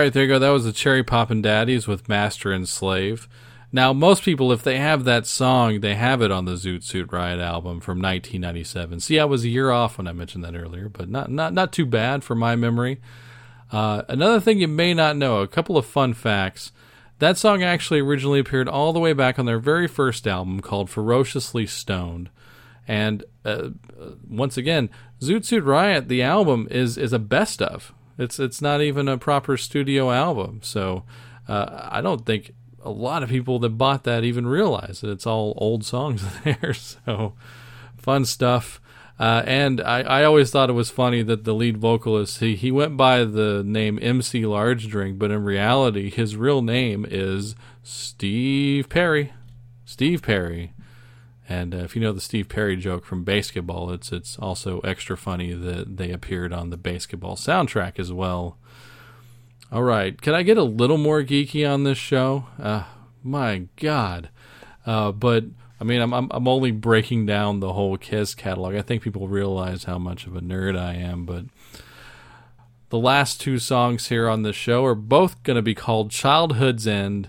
Right, 0.00 0.12
there 0.12 0.22
you 0.22 0.28
go. 0.28 0.38
That 0.38 0.50
was 0.50 0.64
the 0.64 0.72
Cherry 0.72 1.04
Poppin' 1.04 1.42
Daddies 1.42 1.86
with 1.86 2.08
Master 2.08 2.52
and 2.52 2.68
Slave. 2.68 3.28
Now, 3.72 3.92
most 3.92 4.22
people, 4.22 4.50
if 4.50 4.62
they 4.62 4.78
have 4.78 5.04
that 5.04 5.26
song, 5.26 5.80
they 5.80 5.94
have 5.94 6.22
it 6.22 6.32
on 6.32 6.44
the 6.44 6.54
Zoot 6.54 6.82
Suit 6.82 7.12
Riot 7.12 7.38
album 7.38 7.80
from 7.80 7.98
1997. 7.98 9.00
See, 9.00 9.18
I 9.18 9.24
was 9.24 9.44
a 9.44 9.48
year 9.48 9.70
off 9.70 9.98
when 9.98 10.08
I 10.08 10.12
mentioned 10.12 10.42
that 10.44 10.56
earlier, 10.56 10.88
but 10.88 11.08
not 11.08 11.30
not 11.30 11.52
not 11.52 11.72
too 11.72 11.86
bad 11.86 12.24
for 12.24 12.34
my 12.34 12.56
memory. 12.56 13.00
Uh, 13.70 14.02
another 14.08 14.40
thing 14.40 14.58
you 14.58 14.66
may 14.66 14.94
not 14.94 15.16
know, 15.16 15.40
a 15.40 15.46
couple 15.46 15.76
of 15.76 15.86
fun 15.86 16.14
facts. 16.14 16.72
That 17.20 17.36
song 17.36 17.62
actually 17.62 18.00
originally 18.00 18.40
appeared 18.40 18.68
all 18.68 18.92
the 18.92 18.98
way 18.98 19.12
back 19.12 19.38
on 19.38 19.44
their 19.44 19.58
very 19.58 19.86
first 19.86 20.26
album 20.26 20.60
called 20.60 20.88
Ferociously 20.88 21.66
Stoned. 21.66 22.30
And 22.88 23.22
uh, 23.44 23.48
uh, 23.48 24.12
once 24.28 24.56
again, 24.56 24.88
Zoot 25.20 25.44
Suit 25.44 25.62
Riot, 25.62 26.08
the 26.08 26.22
album 26.22 26.66
is 26.70 26.96
is 26.96 27.12
a 27.12 27.18
best 27.18 27.60
of. 27.60 27.92
It's 28.20 28.38
it's 28.38 28.60
not 28.60 28.82
even 28.82 29.08
a 29.08 29.16
proper 29.16 29.56
studio 29.56 30.10
album. 30.10 30.60
So 30.62 31.04
uh, 31.48 31.88
I 31.90 32.02
don't 32.02 32.26
think 32.26 32.52
a 32.82 32.90
lot 32.90 33.22
of 33.22 33.30
people 33.30 33.58
that 33.60 33.70
bought 33.70 34.04
that 34.04 34.24
even 34.24 34.46
realize 34.46 35.00
that 35.00 35.10
it's 35.10 35.26
all 35.26 35.54
old 35.56 35.84
songs 35.84 36.22
there. 36.44 36.74
So 36.74 37.32
fun 37.96 38.26
stuff. 38.26 38.80
Uh, 39.18 39.42
and 39.44 39.82
I, 39.82 40.00
I 40.00 40.24
always 40.24 40.50
thought 40.50 40.70
it 40.70 40.74
was 40.74 40.90
funny 40.90 41.22
that 41.22 41.44
the 41.44 41.52
lead 41.54 41.76
vocalist 41.76 42.40
he, 42.40 42.56
he 42.56 42.70
went 42.70 42.96
by 42.96 43.24
the 43.24 43.62
name 43.62 43.98
MC 44.00 44.46
Large 44.46 44.88
Drink, 44.88 45.18
but 45.18 45.30
in 45.30 45.44
reality 45.44 46.10
his 46.10 46.36
real 46.36 46.62
name 46.62 47.06
is 47.08 47.54
Steve 47.82 48.88
Perry. 48.88 49.32
Steve 49.84 50.22
Perry. 50.22 50.72
And 51.50 51.74
uh, 51.74 51.78
if 51.78 51.96
you 51.96 52.00
know 52.00 52.12
the 52.12 52.20
Steve 52.20 52.48
Perry 52.48 52.76
joke 52.76 53.04
from 53.04 53.24
basketball, 53.24 53.90
it's 53.90 54.12
it's 54.12 54.38
also 54.38 54.78
extra 54.80 55.16
funny 55.16 55.52
that 55.52 55.96
they 55.96 56.12
appeared 56.12 56.52
on 56.52 56.70
the 56.70 56.76
basketball 56.76 57.34
soundtrack 57.34 57.98
as 57.98 58.12
well. 58.12 58.56
All 59.72 59.82
right, 59.82 60.18
can 60.20 60.32
I 60.32 60.44
get 60.44 60.56
a 60.56 60.62
little 60.62 60.96
more 60.96 61.24
geeky 61.24 61.68
on 61.68 61.82
this 61.82 61.98
show? 61.98 62.46
Uh, 62.56 62.84
my 63.24 63.64
God! 63.74 64.30
Uh, 64.86 65.10
but 65.10 65.44
I 65.80 65.84
mean, 65.84 66.00
I'm, 66.00 66.14
I'm 66.14 66.28
I'm 66.30 66.46
only 66.46 66.70
breaking 66.70 67.26
down 67.26 67.58
the 67.58 67.72
whole 67.72 67.96
Kiss 67.96 68.36
catalog. 68.36 68.76
I 68.76 68.82
think 68.82 69.02
people 69.02 69.26
realize 69.26 69.84
how 69.84 69.98
much 69.98 70.28
of 70.28 70.36
a 70.36 70.40
nerd 70.40 70.78
I 70.78 70.94
am, 70.94 71.26
but 71.26 71.46
the 72.90 72.98
last 72.98 73.40
two 73.40 73.58
songs 73.58 74.06
here 74.06 74.28
on 74.28 74.44
the 74.44 74.52
show 74.52 74.84
are 74.84 74.94
both 74.94 75.42
going 75.42 75.56
to 75.56 75.62
be 75.62 75.74
called 75.74 76.12
Childhood's 76.12 76.86
End, 76.86 77.28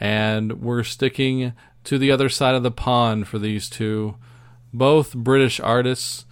and 0.00 0.62
we're 0.62 0.84
sticking 0.84 1.52
to 1.88 1.96
the 1.96 2.10
other 2.10 2.28
side 2.28 2.54
of 2.54 2.62
the 2.62 2.70
pond 2.70 3.26
for 3.26 3.38
these 3.38 3.70
two. 3.70 4.14
Both 4.74 5.14
British 5.14 5.58
artists 5.58 6.26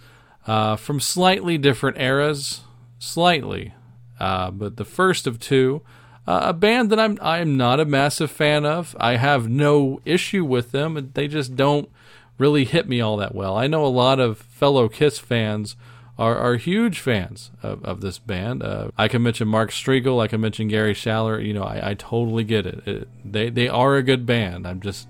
uh, 0.45 0.75
from 0.75 0.99
slightly 0.99 1.57
different 1.57 1.99
eras, 1.99 2.61
slightly. 2.99 3.73
Uh, 4.19 4.51
but 4.51 4.77
the 4.77 4.85
first 4.85 5.25
of 5.25 5.39
two, 5.39 5.81
uh, 6.27 6.41
a 6.43 6.53
band 6.53 6.91
that 6.91 6.99
I'm 6.99 7.17
I 7.23 7.39
am 7.39 7.57
not 7.57 7.79
a 7.79 7.85
massive 7.85 8.29
fan 8.29 8.67
of. 8.67 8.95
I 8.99 9.15
have 9.15 9.49
no 9.49 9.99
issue 10.05 10.45
with 10.45 10.71
them. 10.71 11.09
They 11.15 11.27
just 11.27 11.55
don't 11.55 11.89
really 12.37 12.65
hit 12.65 12.87
me 12.87 13.01
all 13.01 13.17
that 13.17 13.33
well. 13.33 13.57
I 13.57 13.65
know 13.65 13.83
a 13.83 13.87
lot 13.87 14.19
of 14.19 14.37
fellow 14.37 14.87
Kiss 14.87 15.17
fans 15.17 15.75
are, 16.19 16.37
are 16.37 16.57
huge 16.57 16.99
fans 16.99 17.49
of, 17.63 17.83
of 17.83 18.01
this 18.01 18.19
band. 18.19 18.61
Uh, 18.61 18.91
I 18.95 19.07
can 19.07 19.23
mention 19.23 19.47
Mark 19.47 19.71
Strigl. 19.71 20.21
I 20.21 20.27
can 20.27 20.39
mention 20.39 20.67
Gary 20.67 20.93
Schaller. 20.93 21.43
You 21.43 21.55
know, 21.55 21.63
I, 21.63 21.91
I 21.91 21.93
totally 21.95 22.43
get 22.43 22.67
it. 22.67 22.87
it. 22.87 23.07
They 23.25 23.49
they 23.49 23.67
are 23.67 23.95
a 23.95 24.03
good 24.03 24.27
band. 24.27 24.67
I'm 24.67 24.81
just 24.81 25.07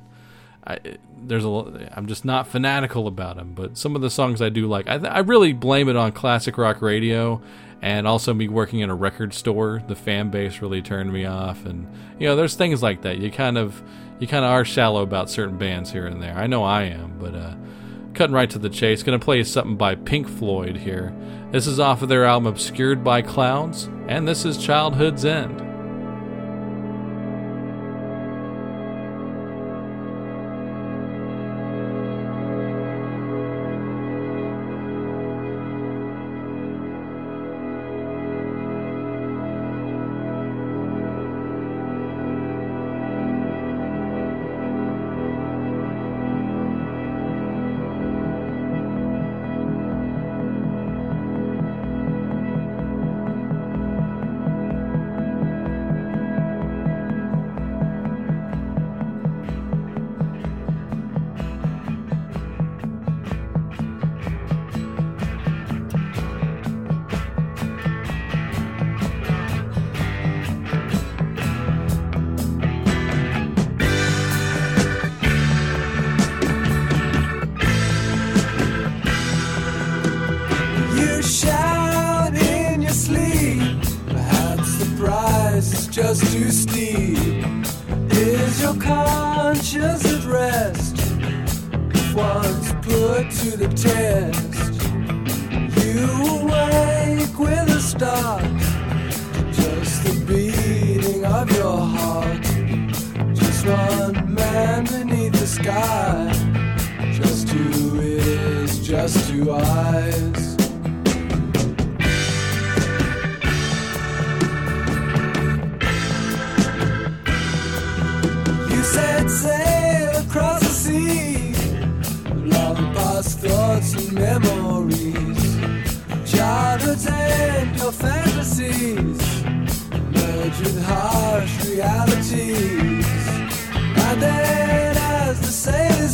I, 0.67 0.79
there's 1.17 1.45
a 1.45 1.89
I'm 1.95 2.07
just 2.07 2.25
not 2.25 2.47
fanatical 2.47 3.07
about 3.07 3.37
them, 3.37 3.53
but 3.53 3.77
some 3.77 3.95
of 3.95 4.01
the 4.01 4.09
songs 4.09 4.41
I 4.41 4.49
do 4.49 4.67
like. 4.67 4.87
I, 4.87 4.95
I 4.95 5.19
really 5.19 5.53
blame 5.53 5.87
it 5.87 5.95
on 5.95 6.11
classic 6.11 6.57
rock 6.57 6.81
radio, 6.81 7.41
and 7.81 8.05
also 8.05 8.33
me 8.33 8.49
working 8.49 8.81
in 8.81 8.89
a 8.89 8.95
record 8.95 9.33
store. 9.33 9.81
The 9.87 9.95
fan 9.95 10.29
base 10.29 10.61
really 10.61 10.81
turned 10.81 11.13
me 11.13 11.25
off, 11.25 11.65
and 11.65 11.87
you 12.19 12.27
know, 12.27 12.35
there's 12.35 12.55
things 12.55 12.83
like 12.83 13.03
that. 13.03 13.17
You 13.19 13.31
kind 13.31 13.57
of 13.57 13.81
you 14.19 14.27
kind 14.27 14.43
of 14.43 14.51
are 14.51 14.65
shallow 14.65 15.03
about 15.03 15.29
certain 15.29 15.57
bands 15.57 15.91
here 15.91 16.05
and 16.05 16.21
there. 16.21 16.35
I 16.35 16.47
know 16.47 16.63
I 16.63 16.83
am, 16.83 17.17
but 17.17 17.33
uh, 17.33 17.55
cutting 18.13 18.35
right 18.35 18.49
to 18.49 18.59
the 18.59 18.69
chase, 18.69 19.03
gonna 19.03 19.19
play 19.19 19.41
something 19.43 19.77
by 19.77 19.95
Pink 19.95 20.27
Floyd 20.27 20.75
here. 20.75 21.15
This 21.51 21.65
is 21.65 21.79
off 21.79 22.01
of 22.01 22.09
their 22.09 22.25
album 22.25 22.47
Obscured 22.47 23.05
by 23.05 23.21
Clouds, 23.21 23.89
and 24.09 24.27
this 24.27 24.43
is 24.43 24.57
Childhood's 24.57 25.23
End. 25.23 25.66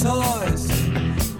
Hoist, 0.04 0.72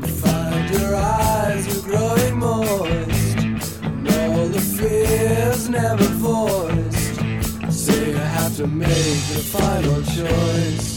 you 0.02 0.14
find 0.24 0.70
your 0.70 0.96
eyes 0.96 1.78
are 1.78 1.82
growing 1.82 2.40
moist, 2.40 3.38
and 3.84 4.08
all 4.10 4.48
the 4.48 4.62
fears 4.62 5.70
never 5.70 6.04
voiced. 6.04 7.16
So 7.72 7.94
you 7.94 8.16
have 8.16 8.56
to 8.58 8.68
make 8.68 9.22
the 9.34 9.44
final 9.52 10.02
choice. 10.04 10.93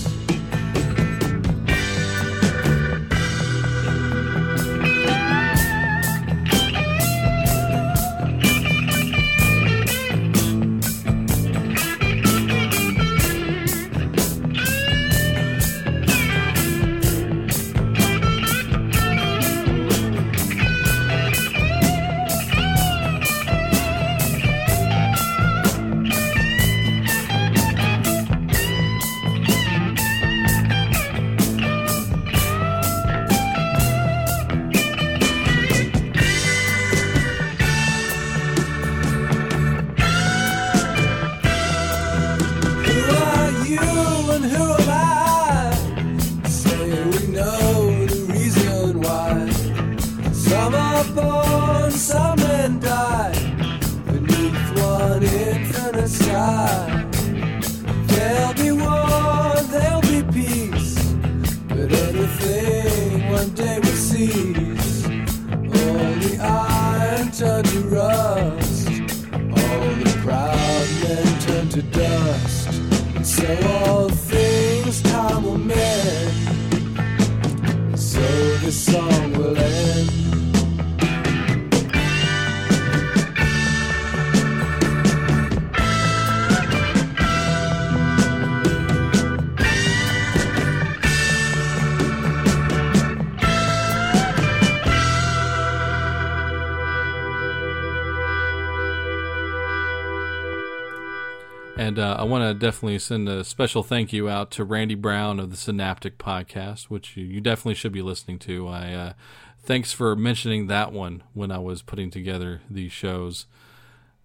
Uh, 102.06 102.14
I 102.20 102.22
want 102.22 102.44
to 102.44 102.54
definitely 102.54 103.00
send 103.00 103.28
a 103.28 103.42
special 103.42 103.82
thank 103.82 104.12
you 104.12 104.28
out 104.28 104.52
to 104.52 104.64
Randy 104.64 104.94
Brown 104.94 105.40
of 105.40 105.50
the 105.50 105.56
Synaptic 105.56 106.18
Podcast, 106.18 106.84
which 106.84 107.16
you, 107.16 107.24
you 107.24 107.40
definitely 107.40 107.74
should 107.74 107.90
be 107.90 108.02
listening 108.02 108.38
to. 108.40 108.68
I 108.68 108.92
uh, 108.92 109.12
thanks 109.60 109.92
for 109.92 110.14
mentioning 110.14 110.68
that 110.68 110.92
one 110.92 111.24
when 111.34 111.50
I 111.50 111.58
was 111.58 111.82
putting 111.82 112.10
together 112.10 112.60
these 112.70 112.92
shows. 112.92 113.46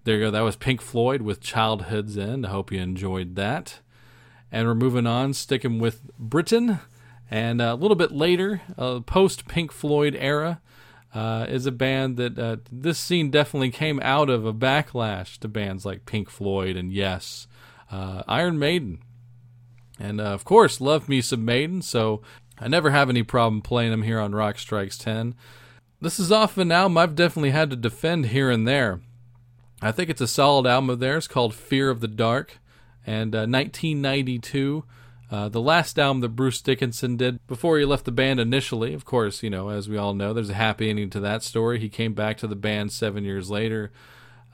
There 0.04 0.18
you 0.18 0.26
go. 0.26 0.32
That 0.32 0.42
was 0.42 0.56
Pink 0.56 0.80
Floyd 0.80 1.24
with 1.24 1.42
Childhood's 1.42 2.18
End. 2.18 2.46
I 2.46 2.50
hope 2.50 2.72
you 2.72 2.80
enjoyed 2.80 3.36
that. 3.36 3.80
And 4.52 4.68
we're 4.68 4.76
moving 4.76 5.08
on, 5.08 5.34
sticking 5.34 5.80
with 5.80 6.04
Britain. 6.20 6.80
And 7.32 7.62
uh, 7.62 7.74
a 7.74 7.76
little 7.76 7.96
bit 7.96 8.12
later, 8.12 8.62
uh, 8.78 9.00
post 9.00 9.48
Pink 9.48 9.72
Floyd 9.72 10.16
era, 10.20 10.62
uh, 11.14 11.46
is 11.50 11.66
a 11.66 11.72
band 11.72 12.18
that 12.18 12.38
uh, 12.38 12.58
this 12.72 13.00
scene 13.00 13.32
definitely 13.32 13.72
came 13.72 14.00
out 14.02 14.30
of 14.30 14.46
a 14.46 14.54
backlash 14.54 15.38
to 15.40 15.48
bands 15.48 15.86
like 15.86 16.06
Pink 16.06 16.30
Floyd 16.30 16.78
and 16.78 16.92
Yes, 16.92 17.48
uh, 17.92 18.24
Iron 18.28 18.58
Maiden. 18.58 19.00
And 20.00 20.20
uh, 20.20 20.26
of 20.26 20.46
course, 20.46 20.82
love 20.82 21.08
me 21.08 21.22
some 21.22 21.46
Maiden, 21.46 21.82
so 21.82 22.22
I 22.60 22.68
never 22.68 22.92
have 22.92 23.10
any 23.10 23.24
problem 23.24 23.62
playing 23.62 23.92
them 23.92 24.04
here 24.04 24.20
on 24.20 24.34
Rock 24.34 24.58
Strikes 24.58 24.98
10. 24.98 25.36
This 26.00 26.20
is 26.20 26.32
off 26.32 26.58
an 26.58 26.72
album 26.72 26.98
I've 26.98 27.16
definitely 27.16 27.52
had 27.52 27.70
to 27.70 27.76
defend 27.76 28.28
here 28.28 28.50
and 28.50 28.68
there. 28.68 29.02
I 29.82 29.92
think 29.92 30.10
it's 30.10 30.22
a 30.22 30.28
solid 30.28 30.68
album 30.68 30.90
of 30.90 31.00
theirs 31.00 31.28
called 31.28 31.54
Fear 31.54 31.90
of 31.90 32.02
the 32.02 32.08
Dark, 32.08 32.60
and 33.06 33.36
uh, 33.36 33.46
1992. 33.46 34.84
Uh, 35.32 35.48
the 35.48 35.62
last 35.62 35.98
album 35.98 36.20
that 36.20 36.36
Bruce 36.36 36.62
Dickinson 36.62 37.16
did 37.16 37.40
before 37.48 37.80
he 37.80 37.86
left 37.86 38.06
the 38.06 38.12
band 38.12 38.40
initially. 38.40 38.94
Of 38.94 39.06
course, 39.06 39.42
you 39.42 39.50
know, 39.50 39.70
as 39.70 39.88
we 39.88 39.98
all 39.98 40.14
know, 40.14 40.34
there's 40.34 40.50
a 40.50 40.56
happy 40.56 40.90
ending 40.90 41.10
to 41.12 41.20
that 41.22 41.42
story. 41.42 41.80
He 41.80 41.88
came 41.88 42.14
back 42.14 42.38
to 42.40 42.48
the 42.48 42.56
band 42.56 42.92
seven 42.92 43.24
years 43.24 43.50
later, 43.50 43.92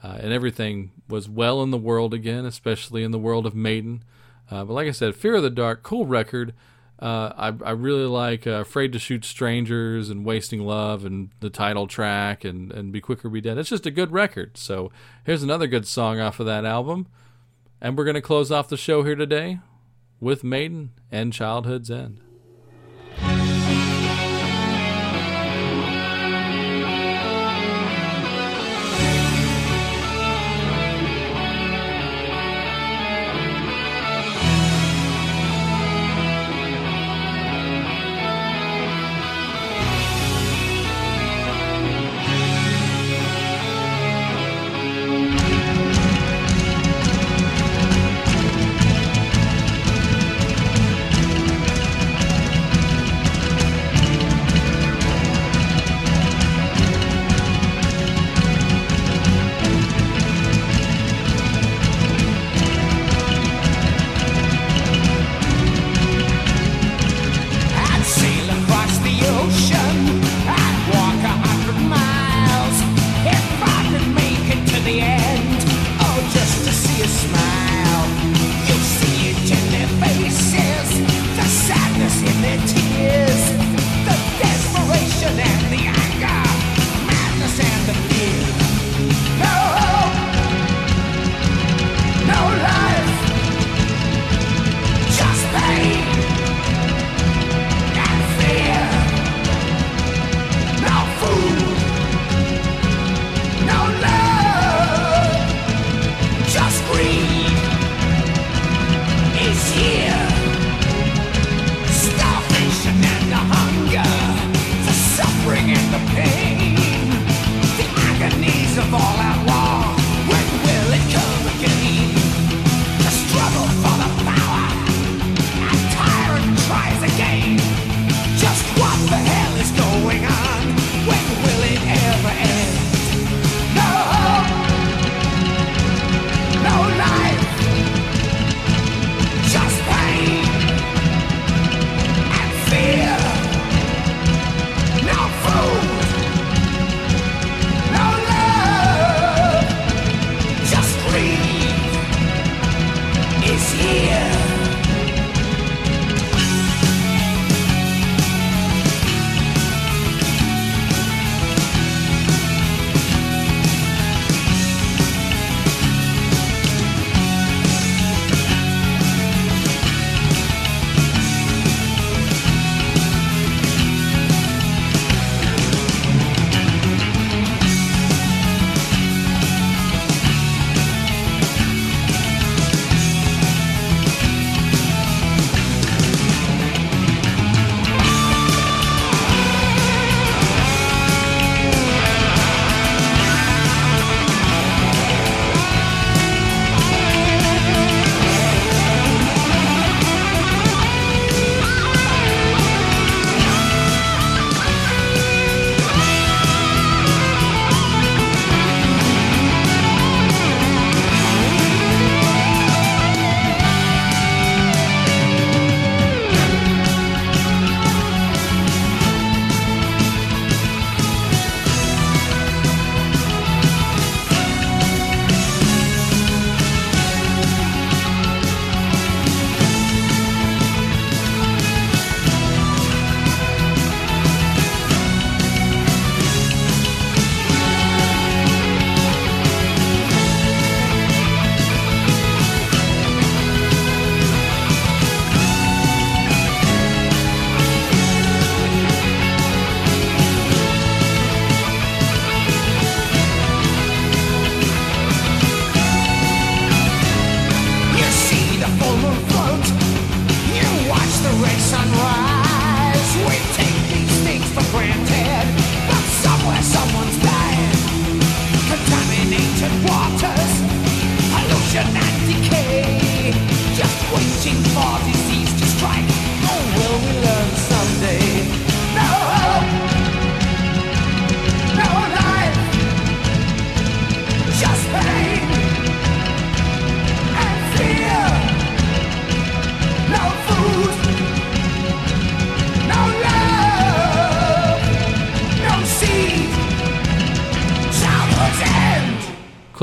uh, 0.02 0.18
and 0.20 0.32
everything 0.32 0.90
was 1.08 1.28
well 1.28 1.62
in 1.62 1.70
the 1.70 1.78
world 1.78 2.14
again, 2.14 2.44
especially 2.44 3.02
in 3.02 3.10
the 3.10 3.18
world 3.18 3.46
of 3.46 3.54
Maiden. 3.54 4.02
Uh, 4.50 4.64
but 4.64 4.74
like 4.74 4.88
I 4.88 4.92
said, 4.92 5.14
Fear 5.14 5.36
of 5.36 5.42
the 5.42 5.50
Dark, 5.50 5.82
cool 5.82 6.06
record. 6.06 6.54
Uh, 7.00 7.32
I, 7.36 7.52
I 7.64 7.70
really 7.72 8.06
like 8.06 8.46
uh, 8.46 8.62
Afraid 8.62 8.92
to 8.92 8.98
Shoot 8.98 9.24
Strangers 9.24 10.10
and 10.10 10.24
Wasting 10.24 10.60
Love 10.60 11.04
and 11.04 11.30
the 11.40 11.50
title 11.50 11.86
track 11.86 12.44
and, 12.44 12.72
and 12.72 12.92
Be 12.92 13.00
Quick 13.00 13.24
or 13.24 13.28
Be 13.28 13.40
Dead. 13.40 13.58
It's 13.58 13.68
just 13.68 13.86
a 13.86 13.90
good 13.92 14.10
record. 14.10 14.56
So 14.56 14.90
here's 15.24 15.42
another 15.42 15.68
good 15.68 15.86
song 15.86 16.18
off 16.18 16.40
of 16.40 16.46
that 16.46 16.64
album. 16.64 17.06
And 17.80 17.96
we're 17.96 18.04
going 18.04 18.14
to 18.14 18.20
close 18.20 18.50
off 18.50 18.68
the 18.68 18.76
show 18.76 19.04
here 19.04 19.14
today 19.14 19.60
with 20.18 20.42
Maiden 20.42 20.90
and 21.12 21.32
Childhood's 21.32 21.90
End. 21.90 22.20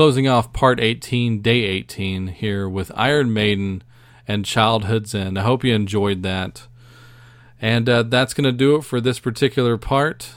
Closing 0.06 0.28
off 0.28 0.52
part 0.52 0.78
18, 0.78 1.42
day 1.42 1.62
18, 1.62 2.28
here 2.28 2.68
with 2.68 2.92
Iron 2.94 3.32
Maiden 3.32 3.82
and 4.28 4.44
Childhood's 4.44 5.16
End. 5.16 5.36
I 5.36 5.42
hope 5.42 5.64
you 5.64 5.74
enjoyed 5.74 6.22
that. 6.22 6.68
And 7.60 7.88
uh, 7.88 8.04
that's 8.04 8.32
going 8.32 8.44
to 8.44 8.52
do 8.52 8.76
it 8.76 8.82
for 8.82 9.00
this 9.00 9.18
particular 9.18 9.76
part. 9.76 10.34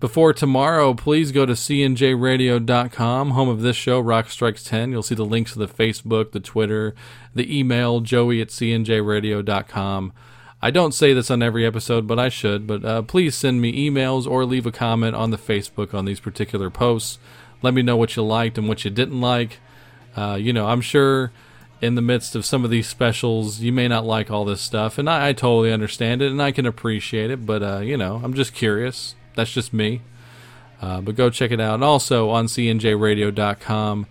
Before 0.00 0.32
tomorrow, 0.32 0.94
please 0.94 1.30
go 1.30 1.46
to 1.46 1.52
cnjradio.com, 1.52 3.30
home 3.30 3.48
of 3.48 3.60
this 3.62 3.76
show, 3.76 4.00
Rock 4.00 4.28
Strikes 4.28 4.64
10. 4.64 4.90
You'll 4.90 5.04
see 5.04 5.14
the 5.14 5.24
links 5.24 5.52
to 5.52 5.60
the 5.60 5.68
Facebook, 5.68 6.32
the 6.32 6.40
Twitter, 6.40 6.96
the 7.32 7.56
email, 7.56 8.00
joey 8.00 8.40
at 8.40 8.48
cnjradio.com. 8.48 10.12
I 10.60 10.72
don't 10.72 10.92
say 10.92 11.12
this 11.12 11.30
on 11.30 11.40
every 11.40 11.64
episode, 11.64 12.08
but 12.08 12.18
I 12.18 12.28
should. 12.28 12.66
But 12.66 12.84
uh, 12.84 13.02
please 13.02 13.36
send 13.36 13.60
me 13.60 13.88
emails 13.88 14.26
or 14.26 14.44
leave 14.44 14.66
a 14.66 14.72
comment 14.72 15.14
on 15.14 15.30
the 15.30 15.38
Facebook 15.38 15.94
on 15.94 16.04
these 16.04 16.18
particular 16.18 16.68
posts. 16.68 17.20
Let 17.62 17.74
me 17.74 17.82
know 17.82 17.96
what 17.96 18.16
you 18.16 18.22
liked 18.22 18.58
and 18.58 18.68
what 18.68 18.84
you 18.84 18.90
didn't 18.90 19.20
like. 19.20 19.58
Uh, 20.16 20.36
you 20.40 20.52
know, 20.52 20.66
I'm 20.68 20.80
sure 20.80 21.32
in 21.80 21.94
the 21.94 22.02
midst 22.02 22.34
of 22.34 22.44
some 22.44 22.64
of 22.64 22.70
these 22.70 22.86
specials, 22.86 23.60
you 23.60 23.72
may 23.72 23.88
not 23.88 24.04
like 24.04 24.30
all 24.30 24.44
this 24.44 24.60
stuff, 24.60 24.98
and 24.98 25.08
I, 25.08 25.28
I 25.28 25.32
totally 25.32 25.72
understand 25.72 26.20
it 26.22 26.30
and 26.30 26.42
I 26.42 26.52
can 26.52 26.66
appreciate 26.66 27.30
it. 27.30 27.46
But 27.46 27.62
uh, 27.62 27.78
you 27.78 27.96
know, 27.96 28.20
I'm 28.22 28.34
just 28.34 28.54
curious. 28.54 29.14
That's 29.34 29.52
just 29.52 29.72
me. 29.72 30.02
Uh, 30.82 31.00
but 31.00 31.14
go 31.14 31.30
check 31.30 31.50
it 31.50 31.60
out. 31.60 31.74
And 31.74 31.84
also 31.84 32.30
on 32.30 32.46
cnjradio.com, 32.46 34.06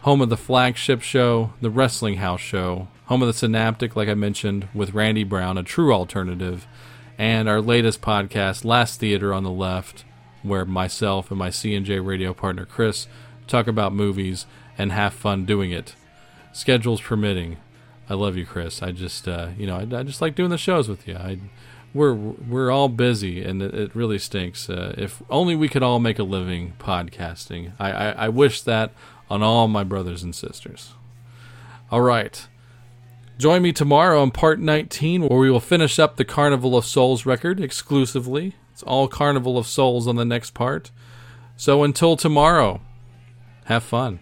home 0.00 0.20
of 0.20 0.28
the 0.30 0.36
flagship 0.36 1.02
show, 1.02 1.52
the 1.60 1.70
Wrestling 1.70 2.16
House 2.16 2.40
show, 2.40 2.88
home 3.06 3.22
of 3.22 3.28
the 3.28 3.34
Synaptic, 3.34 3.94
like 3.94 4.08
I 4.08 4.14
mentioned, 4.14 4.68
with 4.74 4.94
Randy 4.94 5.24
Brown, 5.24 5.58
a 5.58 5.62
true 5.62 5.92
alternative, 5.92 6.66
and 7.18 7.48
our 7.48 7.60
latest 7.60 8.00
podcast, 8.00 8.64
Last 8.64 9.00
Theater 9.00 9.34
on 9.34 9.44
the 9.44 9.50
Left, 9.50 10.04
where 10.44 10.64
myself 10.64 11.30
and 11.30 11.38
my 11.38 11.50
CNJ 11.50 12.04
radio 12.04 12.32
partner 12.32 12.64
Chris 12.64 13.08
talk 13.46 13.66
about 13.66 13.92
movies 13.92 14.46
and 14.78 14.92
have 14.92 15.14
fun 15.14 15.44
doing 15.44 15.70
it. 15.70 15.94
Schedules 16.52 17.00
permitting. 17.00 17.56
I 18.08 18.14
love 18.14 18.36
you, 18.36 18.46
Chris. 18.46 18.82
I 18.82 18.92
just, 18.92 19.26
uh, 19.26 19.48
you 19.58 19.66
know, 19.66 19.76
I, 19.76 19.98
I 19.98 20.02
just 20.02 20.20
like 20.20 20.34
doing 20.34 20.50
the 20.50 20.58
shows 20.58 20.88
with 20.88 21.08
you. 21.08 21.16
I, 21.16 21.38
we're 21.94 22.12
we're 22.12 22.70
all 22.70 22.88
busy, 22.88 23.42
and 23.42 23.62
it, 23.62 23.72
it 23.72 23.94
really 23.94 24.18
stinks. 24.18 24.68
Uh, 24.68 24.94
if 24.98 25.22
only 25.30 25.54
we 25.54 25.68
could 25.68 25.82
all 25.82 26.00
make 26.00 26.18
a 26.18 26.24
living 26.24 26.74
podcasting. 26.78 27.72
I, 27.78 27.92
I, 27.92 28.10
I 28.10 28.28
wish 28.28 28.60
that 28.62 28.92
on 29.30 29.42
all 29.42 29.68
my 29.68 29.84
brothers 29.84 30.22
and 30.22 30.34
sisters. 30.34 30.92
All 31.90 32.00
right. 32.00 32.46
Join 33.38 33.62
me 33.62 33.72
tomorrow 33.72 34.22
on 34.22 34.30
part 34.30 34.60
19, 34.60 35.22
where 35.22 35.38
we 35.38 35.50
will 35.50 35.60
finish 35.60 35.98
up 35.98 36.16
the 36.16 36.24
Carnival 36.24 36.76
of 36.76 36.84
Souls 36.84 37.26
record 37.26 37.60
exclusively. 37.60 38.54
It's 38.74 38.82
all 38.82 39.06
Carnival 39.06 39.56
of 39.56 39.68
Souls 39.68 40.08
on 40.08 40.16
the 40.16 40.24
next 40.24 40.50
part. 40.50 40.90
So 41.56 41.84
until 41.84 42.16
tomorrow, 42.16 42.80
have 43.66 43.84
fun. 43.84 44.18